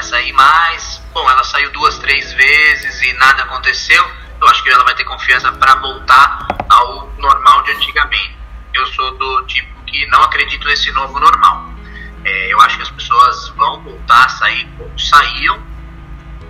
ela 0.06 0.16
começa 0.16 0.16
a 0.16 0.22
ir 0.22 0.32
mais. 0.32 1.02
Bom, 1.12 1.28
ela 1.30 1.44
saiu 1.44 1.70
duas, 1.72 1.98
três 1.98 2.32
vezes 2.32 3.02
e 3.02 3.12
nada 3.14 3.42
aconteceu 3.42 4.04
eu 4.40 4.48
acho 4.48 4.62
que 4.62 4.70
ela 4.70 4.84
vai 4.84 4.94
ter 4.94 5.04
confiança 5.04 5.50
para 5.52 5.74
voltar 5.76 6.46
ao 6.68 7.10
normal 7.18 7.62
de 7.62 7.72
antigamente. 7.72 8.36
Eu 8.74 8.86
sou 8.88 9.16
do 9.16 9.46
tipo 9.46 9.82
que 9.84 10.06
não 10.08 10.22
acredito 10.22 10.68
nesse 10.68 10.92
novo 10.92 11.18
normal. 11.18 11.70
É, 12.24 12.52
eu 12.52 12.60
acho 12.60 12.76
que 12.76 12.82
as 12.82 12.90
pessoas 12.90 13.48
vão 13.56 13.82
voltar 13.82 14.26
a 14.26 14.28
sair 14.28 14.68
como 14.76 14.98
saíam 14.98 15.58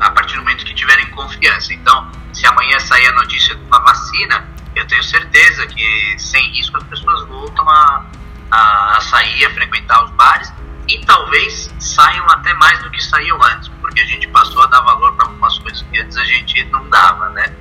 a 0.01 0.11
partir 0.11 0.35
do 0.35 0.41
momento 0.41 0.65
que 0.65 0.75
tiverem 0.75 1.07
confiança. 1.11 1.73
Então, 1.73 2.11
se 2.33 2.47
amanhã 2.47 2.79
sair 2.81 3.07
a 3.07 3.13
notícia 3.13 3.55
de 3.55 3.63
uma 3.63 3.79
vacina, 3.81 4.49
eu 4.75 4.87
tenho 4.87 5.03
certeza 5.05 5.67
que 5.67 6.19
sem 6.19 6.43
risco 6.51 6.77
as 6.77 6.85
pessoas 6.85 7.27
voltam 7.29 7.69
a, 7.71 8.05
a 8.51 9.01
sair, 9.01 9.47
a 9.47 9.51
frequentar 9.55 10.05
os 10.05 10.11
bares 10.11 10.53
e 10.89 11.05
talvez 11.05 11.75
saiam 11.79 12.25
até 12.31 12.53
mais 12.55 12.83
do 12.83 12.91
que 12.91 13.03
saíam 13.03 13.43
antes, 13.43 13.69
porque 13.81 14.01
a 14.01 14.05
gente 14.05 14.29
passou 14.29 14.63
a 14.63 14.67
dar 14.67 14.81
valor 14.83 15.15
para 15.15 15.27
algumas 15.27 15.59
coisas 15.59 15.83
que 15.83 16.01
antes 16.01 16.17
a 16.17 16.25
gente 16.25 16.65
não 16.67 16.89
dava, 16.89 17.29
né? 17.31 17.55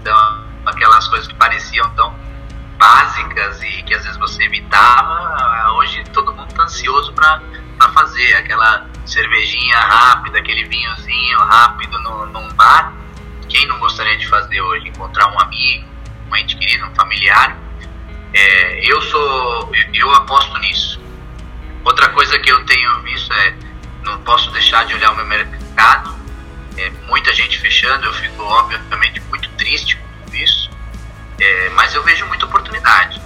Então, 0.00 0.44
aquelas 0.66 1.06
coisas 1.08 1.26
que 1.26 1.34
pareciam 1.34 1.88
tão 1.90 2.14
básicas 2.78 3.60
e 3.62 3.82
que 3.82 3.94
às 3.94 4.04
vezes 4.04 4.18
você 4.18 4.44
evitava, 4.44 5.72
hoje 5.72 6.04
todo 6.12 6.32
mundo 6.32 6.48
está 6.48 6.62
ansioso 6.62 7.12
para 7.12 7.40
fazer 7.92 8.34
aquela 8.36 8.86
cervejinha 9.04 9.78
rápida, 9.78 10.38
aquele 10.38 10.64
vinhozinho 10.64 11.38
rápido 11.40 11.98
no, 12.02 12.26
num 12.26 12.48
bar. 12.54 12.92
Quem 13.48 13.66
não 13.66 13.78
gostaria 13.78 14.16
de 14.16 14.28
fazer 14.28 14.60
hoje? 14.60 14.88
Encontrar 14.88 15.32
um 15.32 15.40
amigo, 15.40 15.88
um 16.30 16.36
ente 16.36 16.56
querido, 16.56 16.86
um 16.86 16.94
familiar. 16.94 17.56
É, 18.32 18.92
eu 18.92 19.00
sou, 19.02 19.74
eu, 19.74 19.94
eu 19.94 20.14
aposto 20.14 20.56
nisso. 20.58 20.97
Outra 21.88 22.10
coisa 22.10 22.38
que 22.38 22.52
eu 22.52 22.62
tenho 22.66 23.00
visto 23.00 23.32
é, 23.32 23.54
não 24.02 24.18
posso 24.18 24.50
deixar 24.50 24.84
de 24.84 24.92
olhar 24.94 25.10
o 25.10 25.16
meu 25.16 25.24
mercado 25.24 26.14
é, 26.76 26.90
muita 27.06 27.32
gente 27.32 27.58
fechando, 27.58 28.04
eu 28.04 28.12
fico 28.12 28.42
obviamente 28.42 29.20
muito 29.30 29.48
triste 29.52 29.96
com 29.96 30.36
isso, 30.36 30.68
é, 31.40 31.70
mas 31.70 31.94
eu 31.94 32.02
vejo 32.02 32.26
muita 32.26 32.44
oportunidade. 32.44 33.18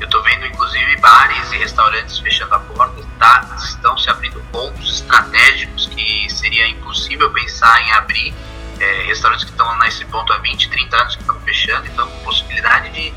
Eu 0.00 0.06
estou 0.06 0.22
vendo 0.22 0.46
inclusive 0.46 0.96
bares 0.96 1.52
e 1.52 1.58
restaurantes 1.58 2.18
fechando 2.18 2.54
a 2.54 2.60
porta, 2.60 3.04
tá, 3.18 3.46
estão 3.58 3.96
se 3.98 4.08
abrindo 4.08 4.40
pontos 4.50 5.00
estratégicos 5.00 5.86
que 5.88 6.30
seria 6.30 6.66
impossível 6.68 7.30
pensar 7.30 7.78
em 7.82 7.92
abrir. 7.92 8.34
É, 8.80 9.02
restaurantes 9.02 9.44
que 9.44 9.50
estão 9.50 9.78
nesse 9.80 10.02
ponto 10.06 10.32
há 10.32 10.38
20, 10.38 10.70
30 10.70 10.96
anos 10.96 11.14
que 11.14 11.20
estão 11.20 11.38
fechando, 11.42 11.86
então 11.86 12.08
com 12.08 12.18
possibilidade 12.24 12.88
de, 12.88 13.10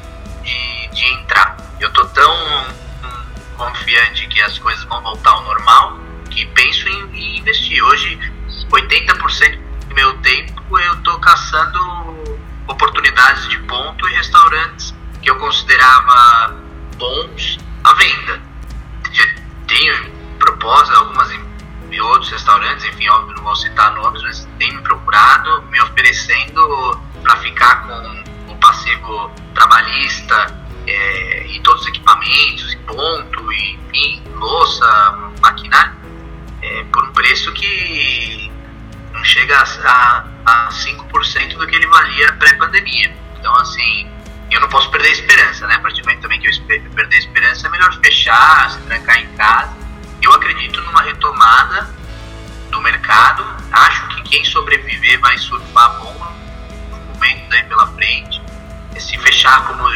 de, 0.44 0.88
de 0.90 1.06
entrar. 1.14 1.56
Eu 1.80 1.88
estou 1.88 2.06
tão 2.10 2.85
confiante 3.56 4.28
que 4.28 4.42
as 4.42 4.58
coisas 4.60 4.84
vão 4.86 5.02
voltar 5.02 5.32
ao 5.32 5.44
normal 5.44 6.00
que 6.30 6.46
penso 6.48 6.88
em, 6.88 7.16
em 7.16 7.40
investir. 7.40 7.84
Hoje 7.84 8.20
80% 8.72 9.60
do 9.88 9.96
meu 9.96 10.14
tempo 10.18 10.80
eu 10.80 10.94
estou 10.94 11.20
caçando 11.20 11.80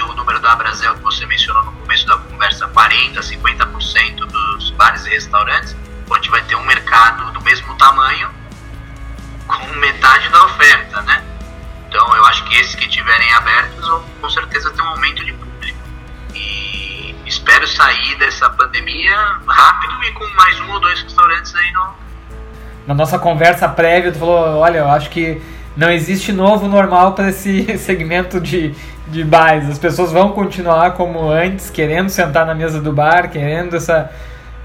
o 0.10 0.16
número 0.16 0.40
da 0.40 0.56
Brasil 0.56 0.94
que 0.96 1.02
você 1.02 1.26
mencionou 1.26 1.64
no 1.64 1.72
começo 1.74 2.06
da 2.06 2.18
conversa, 2.18 2.68
40, 2.68 3.20
50% 3.22 4.16
dos 4.26 4.72
bares 4.72 5.06
e 5.06 5.10
restaurantes, 5.10 5.76
onde 6.10 6.30
vai 6.30 6.42
ter 6.44 6.56
um 6.56 6.66
mercado 6.66 7.32
do 7.32 7.42
mesmo 7.42 7.76
tamanho 7.76 8.30
com 9.48 9.68
metade 9.76 10.30
da 10.30 10.46
oferta, 10.46 11.02
né? 11.04 11.24
Então 11.88 12.16
eu 12.16 12.26
acho 12.26 12.44
que 12.46 12.56
esses 12.56 12.76
que 12.76 12.86
estiverem 12.86 13.34
abertos 13.34 13.88
vão 13.88 14.04
com 14.22 14.30
certeza 14.30 14.72
ter 14.72 14.82
um 14.82 14.88
aumento 14.90 15.26
de 15.26 15.34
público. 15.34 15.80
E 16.36 17.16
espero 17.26 17.68
sair 17.68 18.16
dessa 18.18 18.50
pandemia 18.50 19.16
rápido 19.48 20.04
e 20.04 20.12
com 20.14 20.28
mais 20.36 20.60
um 20.62 20.72
ou 20.72 20.80
dois 20.80 21.02
restaurantes 21.02 21.56
aí 21.56 21.72
no. 21.72 22.10
Na 22.88 22.94
nossa 22.96 23.20
conversa 23.20 23.68
prévia, 23.70 24.12
tu 24.12 24.20
falou, 24.20 24.58
olha, 24.58 24.80
eu 24.80 24.90
acho 24.90 25.10
que 25.10 25.42
não 25.80 25.90
existe 25.90 26.34
novo 26.34 26.68
normal 26.68 27.14
para 27.14 27.30
esse 27.30 27.66
segmento 27.80 28.42
de, 28.42 28.76
de 29.08 29.24
bares. 29.24 29.70
As 29.70 29.80
pessoas 29.80 30.12
vão 30.12 30.34
continuar 30.34 30.92
como 30.92 31.32
antes, 31.32 31.70
querendo 31.70 32.10
sentar 32.10 32.46
na 32.46 32.54
mesa 32.54 32.82
do 32.82 32.92
bar, 32.92 33.32
querendo 33.32 33.78
essa, 33.78 34.12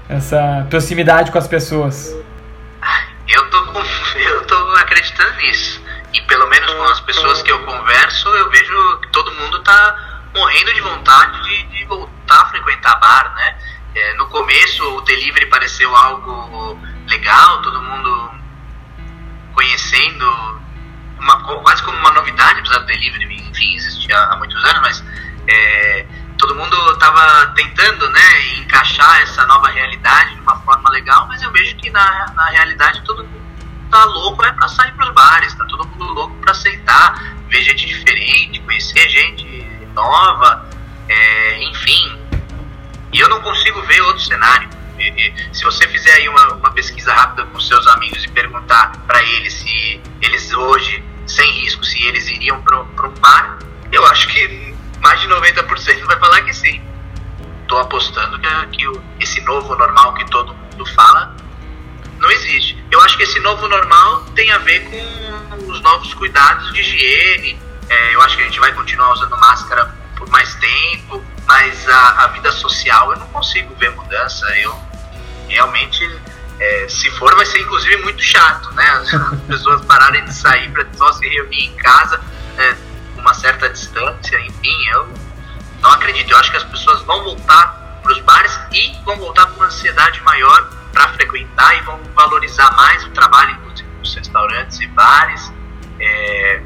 essa 0.09 0.67
proximidade 0.69 1.31
com 1.31 1.37
as 1.37 1.47
pessoas. 1.47 2.13
Eu 3.29 3.49
tô, 3.49 3.57
eu 4.19 4.45
tô 4.45 4.55
acreditando 4.75 5.37
nisso. 5.37 5.81
E 6.13 6.19
pelo 6.23 6.49
menos 6.49 6.69
com 6.73 6.83
as 6.83 6.99
pessoas 6.99 7.41
que 7.41 7.51
eu 7.51 7.59
converso, 7.63 8.27
eu 8.27 8.49
vejo 8.49 8.99
que 9.01 9.07
todo 9.13 9.31
mundo 9.35 9.63
tá 9.63 10.21
morrendo 10.35 10.73
de 10.73 10.81
vontade 10.81 11.43
de, 11.43 11.63
de 11.77 11.85
voltar 11.85 12.41
a 12.41 12.45
frequentar 12.47 12.99
bar, 12.99 13.33
né? 13.35 13.55
É, 13.95 14.13
no 14.15 14.27
começo 14.27 14.83
o 14.97 15.01
delivery 15.01 15.45
pareceu 15.45 15.95
algo 15.95 16.77
legal, 17.07 17.61
todo 17.61 17.81
mundo 17.81 18.31
conhecendo, 19.53 20.64
quase 21.61 21.83
como 21.83 21.97
uma 21.97 22.11
novidade, 22.11 22.59
apesar 22.59 22.79
do 22.79 22.85
delivery, 22.85 23.35
enfim, 23.49 23.75
existia 23.75 24.17
há 24.17 24.35
muitos 24.37 24.63
anos, 24.63 24.81
mas 24.81 25.03
é, 25.47 26.05
todo 26.37 26.55
mundo 26.55 26.91
estava 26.91 27.53
tentando 27.55 28.09
né, 28.09 28.57
encaixar 28.57 29.21
essa 29.21 29.45
nova 29.45 29.69
realidade 29.69 30.35
de 30.35 30.41
uma 30.41 30.59
forma 30.61 30.89
legal, 30.89 31.27
mas 31.27 31.41
eu 31.41 31.51
vejo 31.51 31.75
que 31.77 31.89
na, 31.89 32.25
na 32.35 32.45
realidade 32.47 33.01
todo 33.03 33.23
mundo 33.23 33.45
tá 33.89 34.03
louco 34.05 34.43
é 34.43 34.51
para 34.51 34.67
sair 34.67 34.91
para 34.93 35.07
os 35.07 35.13
bares, 35.13 35.53
tá 35.55 35.65
todo 35.65 35.87
mundo 35.87 36.05
louco 36.13 36.35
para 36.41 36.51
aceitar, 36.51 37.35
ver 37.47 37.61
gente 37.61 37.85
diferente, 37.85 38.59
conhecer 38.61 39.07
gente 39.09 39.65
nova, 39.93 40.67
é, 41.07 41.63
enfim. 41.63 42.19
E 43.13 43.19
eu 43.19 43.29
não 43.29 43.41
consigo 43.41 43.81
ver 43.83 44.01
outro 44.01 44.21
cenário. 44.21 44.67
Se 45.53 45.63
você 45.63 45.87
fizer 45.87 46.11
aí 46.11 46.27
uma, 46.27 46.53
uma 46.55 46.71
pesquisa 46.71 47.13
rápida 47.13 47.45
com 47.45 47.59
seus 47.59 47.85
amigos 47.87 48.23
e 48.23 48.27
perguntar 48.29 48.91
para 49.07 49.21
eles 49.23 49.53
se 49.53 50.01
eles 50.21 50.53
hoje, 50.53 51.03
sem 51.27 51.49
risco, 51.51 51.83
se 51.85 52.03
eles 52.05 52.27
iriam 52.29 52.61
para 52.61 52.81
um 52.81 53.13
bar, 53.19 53.59
eu 53.91 54.05
acho 54.07 54.27
que 54.27 54.75
mais 55.01 55.19
de 55.21 55.27
90% 55.27 56.05
vai 56.05 56.19
falar 56.19 56.41
que 56.41 56.53
sim. 56.53 56.81
Estou 57.61 57.79
apostando 57.79 58.39
que, 58.39 58.77
que 58.77 59.01
esse 59.19 59.41
novo 59.41 59.75
normal 59.75 60.13
que 60.13 60.29
todo 60.29 60.53
mundo 60.53 60.85
fala 60.93 61.35
não 62.19 62.31
existe. 62.31 62.83
Eu 62.91 63.01
acho 63.01 63.17
que 63.17 63.23
esse 63.23 63.39
novo 63.39 63.67
normal 63.67 64.21
tem 64.35 64.51
a 64.51 64.57
ver 64.59 64.81
com 64.89 65.71
os 65.71 65.81
novos 65.81 66.13
cuidados 66.13 66.71
de 66.73 66.79
higiene. 66.79 67.59
É, 67.89 68.15
eu 68.15 68.21
acho 68.21 68.35
que 68.35 68.43
a 68.43 68.45
gente 68.45 68.59
vai 68.59 68.71
continuar 68.73 69.11
usando 69.13 69.37
máscara 69.37 69.93
por 70.15 70.27
mais 70.29 70.53
tempo, 70.55 71.23
mas 71.45 71.87
a, 71.89 72.23
a 72.23 72.27
vida 72.27 72.51
social 72.51 73.11
eu 73.11 73.19
não 73.19 73.27
consigo 73.27 73.75
ver 73.75 73.91
mudança. 73.91 74.45
Eu 74.57 74.79
realmente, 75.47 76.03
é, 76.59 76.87
se 76.87 77.09
for, 77.11 77.33
vai 77.35 77.45
ser 77.45 77.59
inclusive 77.59 77.97
muito 77.97 78.21
chato, 78.21 78.71
né? 78.73 78.85
As 78.89 79.39
pessoas 79.47 79.83
pararem 79.85 80.23
de 80.25 80.33
sair 80.33 80.71
para 80.71 80.85
só 80.93 81.11
se 81.13 81.27
reunir 81.27 81.65
em 81.65 81.75
casa, 81.75 82.21
é, 82.57 82.75
uma 83.17 83.33
certa 83.33 83.69
distância, 83.69 84.39
enfim, 84.41 84.87
eu 84.93 85.09
não 85.81 85.91
acredito. 85.91 86.31
Eu 86.31 86.37
acho 86.37 86.51
que 86.51 86.57
as 86.57 86.63
pessoas 86.63 87.01
vão 87.03 87.23
voltar 87.23 87.99
para 88.01 88.11
os 88.11 88.21
bares 88.21 88.59
e 88.71 88.93
vão 89.03 89.17
voltar 89.17 89.47
com 89.47 89.55
uma 89.57 89.65
ansiedade 89.65 90.21
maior 90.21 90.69
para 90.93 91.09
frequentar 91.09 91.77
e 91.77 91.81
vão 91.81 91.99
valorizar 92.15 92.71
mais 92.75 93.03
o 93.03 93.09
trabalho, 93.09 93.51
inclusive, 93.51 93.89
nos 93.99 94.15
restaurantes 94.15 94.79
e 94.79 94.87
bares. 94.87 95.51
É, 95.99 96.61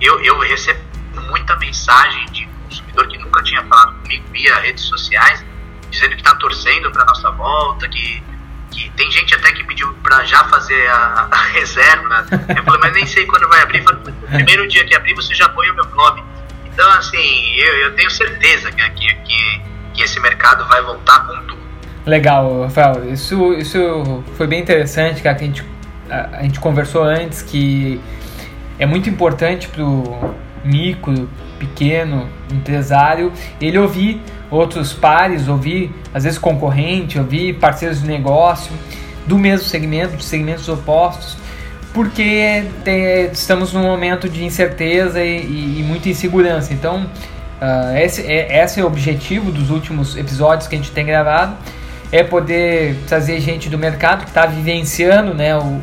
eu, 0.00 0.20
eu 0.20 0.38
recebo 0.38 0.80
muita 1.28 1.56
mensagem 1.56 2.24
de 2.26 2.46
consumidor 2.64 3.08
que 3.08 3.18
nunca 3.18 3.42
tinha 3.42 3.62
falado 3.64 3.94
comigo 4.00 4.24
via 4.30 4.56
redes 4.60 4.84
sociais, 4.84 5.44
dizendo 5.90 6.10
que 6.10 6.22
está 6.22 6.34
torcendo 6.36 6.90
para 6.90 7.04
nossa 7.04 7.30
volta, 7.32 7.88
que, 7.88 8.22
que 8.74 8.90
tem 8.90 9.10
gente 9.10 9.34
até 9.34 9.52
que 9.52 9.62
pediu 9.64 9.92
para 10.02 10.24
já 10.24 10.44
fazer 10.44 10.86
a, 10.88 11.28
a, 11.30 11.42
reserva. 11.54 12.26
Eu 12.48 12.64
falei, 12.64 12.80
mas 12.80 12.92
nem 12.92 13.06
sei 13.06 13.24
quando 13.26 13.48
vai 13.48 13.62
abrir. 13.62 13.82
Falei, 13.82 14.00
no 14.04 14.28
primeiro 14.28 14.68
dia 14.68 14.84
que 14.84 14.94
abrir, 14.94 15.14
você 15.14 15.34
já 15.34 15.48
põe 15.48 15.70
o 15.70 15.74
meu 15.74 15.84
nome. 15.86 16.22
Então, 16.66 16.90
assim, 16.92 17.54
eu, 17.56 17.74
eu 17.76 17.94
tenho 17.94 18.10
certeza 18.10 18.70
que, 18.72 18.90
que, 18.90 19.60
que 19.94 20.02
esse 20.02 20.18
mercado 20.20 20.66
vai 20.66 20.82
voltar 20.82 21.26
com 21.26 21.40
tudo. 21.46 21.62
Legal, 22.04 22.64
Rafael. 22.64 23.12
Isso, 23.12 23.54
isso 23.54 24.24
foi 24.36 24.46
bem 24.46 24.60
interessante, 24.60 25.22
cara, 25.22 25.36
que 25.36 25.44
a 25.44 25.46
gente, 25.46 25.64
a, 26.10 26.38
a 26.38 26.42
gente 26.42 26.58
conversou 26.58 27.04
antes 27.04 27.42
que 27.42 28.00
é 28.78 28.84
muito 28.84 29.08
importante 29.08 29.68
para 29.68 29.84
o 29.84 30.34
micro, 30.64 31.28
pequeno, 31.58 32.28
empresário, 32.50 33.32
ele 33.60 33.78
ouvir 33.78 34.20
outros 34.50 34.92
pares, 34.92 35.48
ouvir 35.48 35.92
às 36.12 36.24
vezes 36.24 36.38
concorrente, 36.38 37.18
ouvir 37.18 37.54
parceiros 37.54 38.02
de 38.02 38.06
negócio 38.06 38.72
do 39.26 39.38
mesmo 39.38 39.66
segmento, 39.66 40.16
de 40.16 40.24
segmentos 40.24 40.68
opostos, 40.68 41.36
porque 41.92 42.64
tem, 42.84 43.30
estamos 43.32 43.72
num 43.72 43.82
momento 43.82 44.28
de 44.28 44.44
incerteza 44.44 45.22
e, 45.22 45.38
e, 45.38 45.80
e 45.80 45.82
muita 45.82 46.08
insegurança. 46.08 46.72
Então, 46.74 47.06
uh, 47.60 47.96
esse, 47.96 48.22
é, 48.22 48.62
esse 48.62 48.80
é 48.80 48.84
o 48.84 48.86
objetivo 48.86 49.50
dos 49.50 49.70
últimos 49.70 50.16
episódios 50.16 50.66
que 50.66 50.74
a 50.74 50.78
gente 50.78 50.90
tem 50.90 51.06
gravado 51.06 51.56
é 52.12 52.22
poder 52.22 52.96
trazer 53.08 53.40
gente 53.40 53.68
do 53.68 53.78
mercado 53.78 54.22
que 54.22 54.28
está 54.28 54.46
vivenciando 54.46 55.34
né, 55.34 55.56
o 55.56 55.80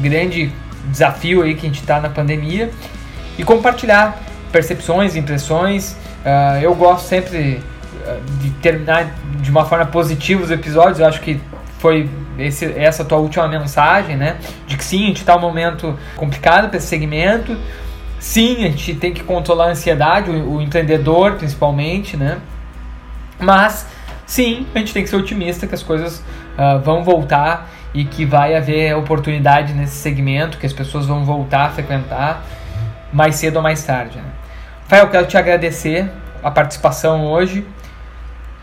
grande 0.00 0.52
desafio 0.90 1.42
aí 1.42 1.54
que 1.54 1.66
a 1.66 1.68
gente 1.68 1.80
está 1.80 2.00
na 2.00 2.08
pandemia 2.08 2.70
e 3.38 3.44
compartilhar 3.44 4.20
percepções, 4.50 5.16
impressões. 5.16 5.96
Uh, 6.28 6.60
eu 6.60 6.74
gosto 6.74 7.06
sempre 7.06 7.62
ah, 8.06 8.18
de 8.40 8.50
terminar 8.50 9.14
de 9.40 9.50
uma 9.50 9.64
forma 9.64 9.86
positiva 9.86 10.42
os 10.42 10.50
episódios. 10.50 11.00
Eu 11.00 11.06
acho 11.06 11.20
que 11.22 11.40
foi 11.78 12.08
esse, 12.38 12.66
essa 12.78 13.04
tua 13.04 13.18
última 13.18 13.48
mensagem, 13.48 14.16
né? 14.16 14.36
De 14.66 14.76
que 14.76 14.84
sim, 14.84 15.04
a 15.04 15.06
gente 15.06 15.20
está 15.20 15.36
um 15.36 15.40
momento 15.40 15.98
complicado 16.16 16.68
para 16.68 16.76
esse 16.76 16.86
segmento. 16.86 17.56
Sim, 18.20 18.66
a 18.66 18.68
gente 18.68 18.94
tem 18.96 19.12
que 19.14 19.22
controlar 19.22 19.66
a 19.66 19.70
ansiedade, 19.70 20.30
o, 20.30 20.56
o 20.56 20.62
empreendedor 20.62 21.36
principalmente, 21.36 22.16
né? 22.16 22.38
Mas 23.38 23.86
sim, 24.26 24.66
a 24.74 24.78
gente 24.78 24.92
tem 24.92 25.02
que 25.02 25.08
ser 25.08 25.16
otimista 25.16 25.66
que 25.66 25.74
as 25.74 25.82
coisas 25.82 26.18
uh, 26.58 26.80
vão 26.82 27.04
voltar 27.04 27.70
e 27.94 28.04
que 28.04 28.26
vai 28.26 28.54
haver 28.54 28.94
oportunidade 28.96 29.72
nesse 29.72 29.96
segmento, 29.96 30.58
que 30.58 30.66
as 30.66 30.72
pessoas 30.72 31.06
vão 31.06 31.24
voltar 31.24 31.66
a 31.66 31.70
frequentar 31.70 32.44
mais 33.12 33.36
cedo 33.36 33.56
ou 33.56 33.62
mais 33.62 33.82
tarde. 33.82 34.18
Né? 34.18 34.37
Rafael, 34.90 35.10
quero 35.10 35.26
te 35.26 35.36
agradecer 35.36 36.10
a 36.42 36.50
participação 36.50 37.26
hoje 37.26 37.62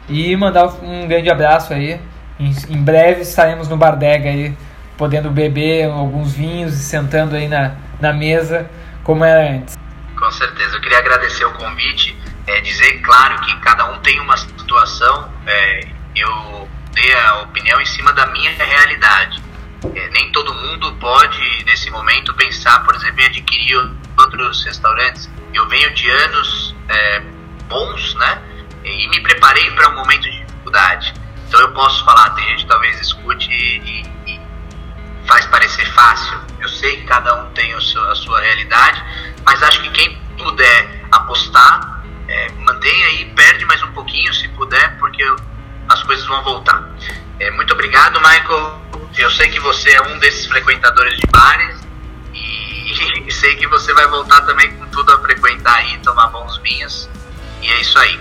e 0.09 0.35
mandar 0.35 0.65
um 0.81 1.07
grande 1.07 1.29
abraço 1.29 1.71
aí. 1.71 2.01
Em, 2.39 2.51
em 2.67 2.83
breve 2.83 3.21
estaremos 3.21 3.69
no 3.69 3.77
Bardega 3.77 4.29
aí, 4.29 4.57
podendo 4.97 5.29
beber 5.29 5.87
alguns 5.87 6.33
vinhos 6.33 6.73
e 6.73 6.83
sentando 6.83 7.35
aí 7.35 7.47
na, 7.47 7.75
na 8.01 8.11
mesa 8.11 8.67
como 9.03 9.23
era 9.23 9.51
antes. 9.51 9.77
Com 10.17 10.31
certeza, 10.31 10.75
eu 10.75 10.81
queria 10.81 10.97
agradecer 10.97 11.45
o 11.45 11.53
convite 11.53 12.17
é, 12.47 12.59
dizer, 12.59 13.01
claro, 13.01 13.39
que 13.41 13.55
cada 13.59 13.91
um 13.91 13.99
tem 13.99 14.19
uma 14.19 14.35
situação, 14.35 15.29
é, 15.45 15.87
eu 16.15 16.67
dei 16.91 17.13
a 17.13 17.41
opinião 17.41 17.79
em 17.79 17.85
cima 17.85 18.11
da 18.13 18.25
minha 18.25 18.51
realidade. 18.51 19.43
É, 19.93 20.09
nem 20.09 20.31
todo 20.31 20.51
mundo 20.55 20.91
pode, 20.93 21.63
nesse 21.65 21.91
momento, 21.91 22.33
pensar, 22.33 22.83
por 22.83 22.95
exemplo, 22.95 23.21
em 23.21 23.25
adquirir 23.25 23.77
outros 24.17 24.65
restaurantes. 24.65 25.29
Eu 25.55 25.67
venho 25.69 25.93
de 25.93 26.09
anos 26.09 26.75
é, 26.89 27.19
bons, 27.67 28.13
né? 28.15 28.41
E 28.83 29.09
me 29.09 29.19
preparei 29.21 29.71
para 29.71 29.89
um 29.89 29.95
momento 29.95 30.23
de 30.23 30.45
dificuldade. 30.45 31.13
Então 31.47 31.59
eu 31.61 31.71
posso 31.71 32.03
falar, 32.03 32.29
tem 32.31 32.45
gente 32.49 32.63
que 32.63 32.67
talvez 32.67 32.99
escute 32.99 33.49
e, 33.49 34.01
e 34.27 34.41
faz 35.25 35.45
parecer 35.47 35.85
fácil. 35.93 36.39
Eu 36.59 36.69
sei 36.69 36.97
que 36.97 37.03
cada 37.03 37.33
um 37.43 37.51
tem 37.51 37.73
a 37.73 37.79
sua, 37.79 38.11
a 38.11 38.15
sua 38.15 38.41
realidade, 38.41 39.03
mas 39.45 39.61
acho 39.63 39.81
que 39.81 39.89
quem 39.91 40.17
puder 40.37 41.05
apostar 41.11 42.03
é, 42.27 42.51
mantenha 42.59 43.07
aí, 43.07 43.25
perde 43.35 43.65
mais 43.65 43.81
um 43.83 43.91
pouquinho 43.93 44.33
se 44.33 44.47
puder, 44.49 44.97
porque 44.97 45.23
as 45.87 46.03
coisas 46.03 46.25
vão 46.25 46.43
voltar. 46.43 46.83
É, 47.39 47.51
muito 47.51 47.73
obrigado, 47.73 48.19
Michael. 48.19 48.81
Eu 49.17 49.31
sei 49.31 49.49
que 49.49 49.59
você 49.59 49.91
é 49.91 50.01
um 50.01 50.19
desses 50.19 50.45
frequentadores 50.47 51.17
de 51.17 51.27
bares 51.27 51.74
e, 51.74 51.74
e 53.03 53.31
sei 53.31 53.55
que 53.55 53.67
você 53.67 53.93
vai 53.93 54.07
voltar 54.07 54.41
também 54.41 54.71
com 54.73 54.85
tudo 54.87 55.11
a 55.11 55.19
frequentar 55.19 55.75
aí, 55.75 55.97
tomar 55.99 56.27
bons 56.27 56.57
vinhos. 56.59 57.09
E 57.61 57.67
é 57.67 57.81
isso 57.81 57.97
aí. 57.99 58.19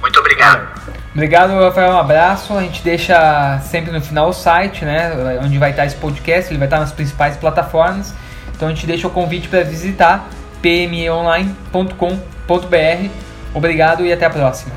Muito 0.00 0.18
obrigado. 0.18 0.68
Obrigado, 1.14 1.52
Rafael. 1.52 1.92
Um 1.92 1.98
abraço. 1.98 2.54
A 2.54 2.62
gente 2.62 2.82
deixa 2.82 3.60
sempre 3.60 3.92
no 3.92 4.00
final 4.00 4.30
o 4.30 4.32
site, 4.32 4.84
né? 4.84 5.38
Onde 5.42 5.58
vai 5.58 5.70
estar 5.70 5.86
esse 5.86 5.96
podcast. 5.96 6.50
Ele 6.50 6.58
vai 6.58 6.66
estar 6.66 6.80
nas 6.80 6.92
principais 6.92 7.36
plataformas. 7.36 8.14
Então 8.54 8.68
a 8.68 8.74
gente 8.74 8.86
deixa 8.86 9.06
o 9.06 9.10
convite 9.10 9.48
para 9.48 9.62
visitar 9.62 10.28
pmeonline.com.br 10.60 13.10
Obrigado 13.54 14.06
e 14.06 14.12
até 14.12 14.26
a 14.26 14.30
próxima. 14.30 14.72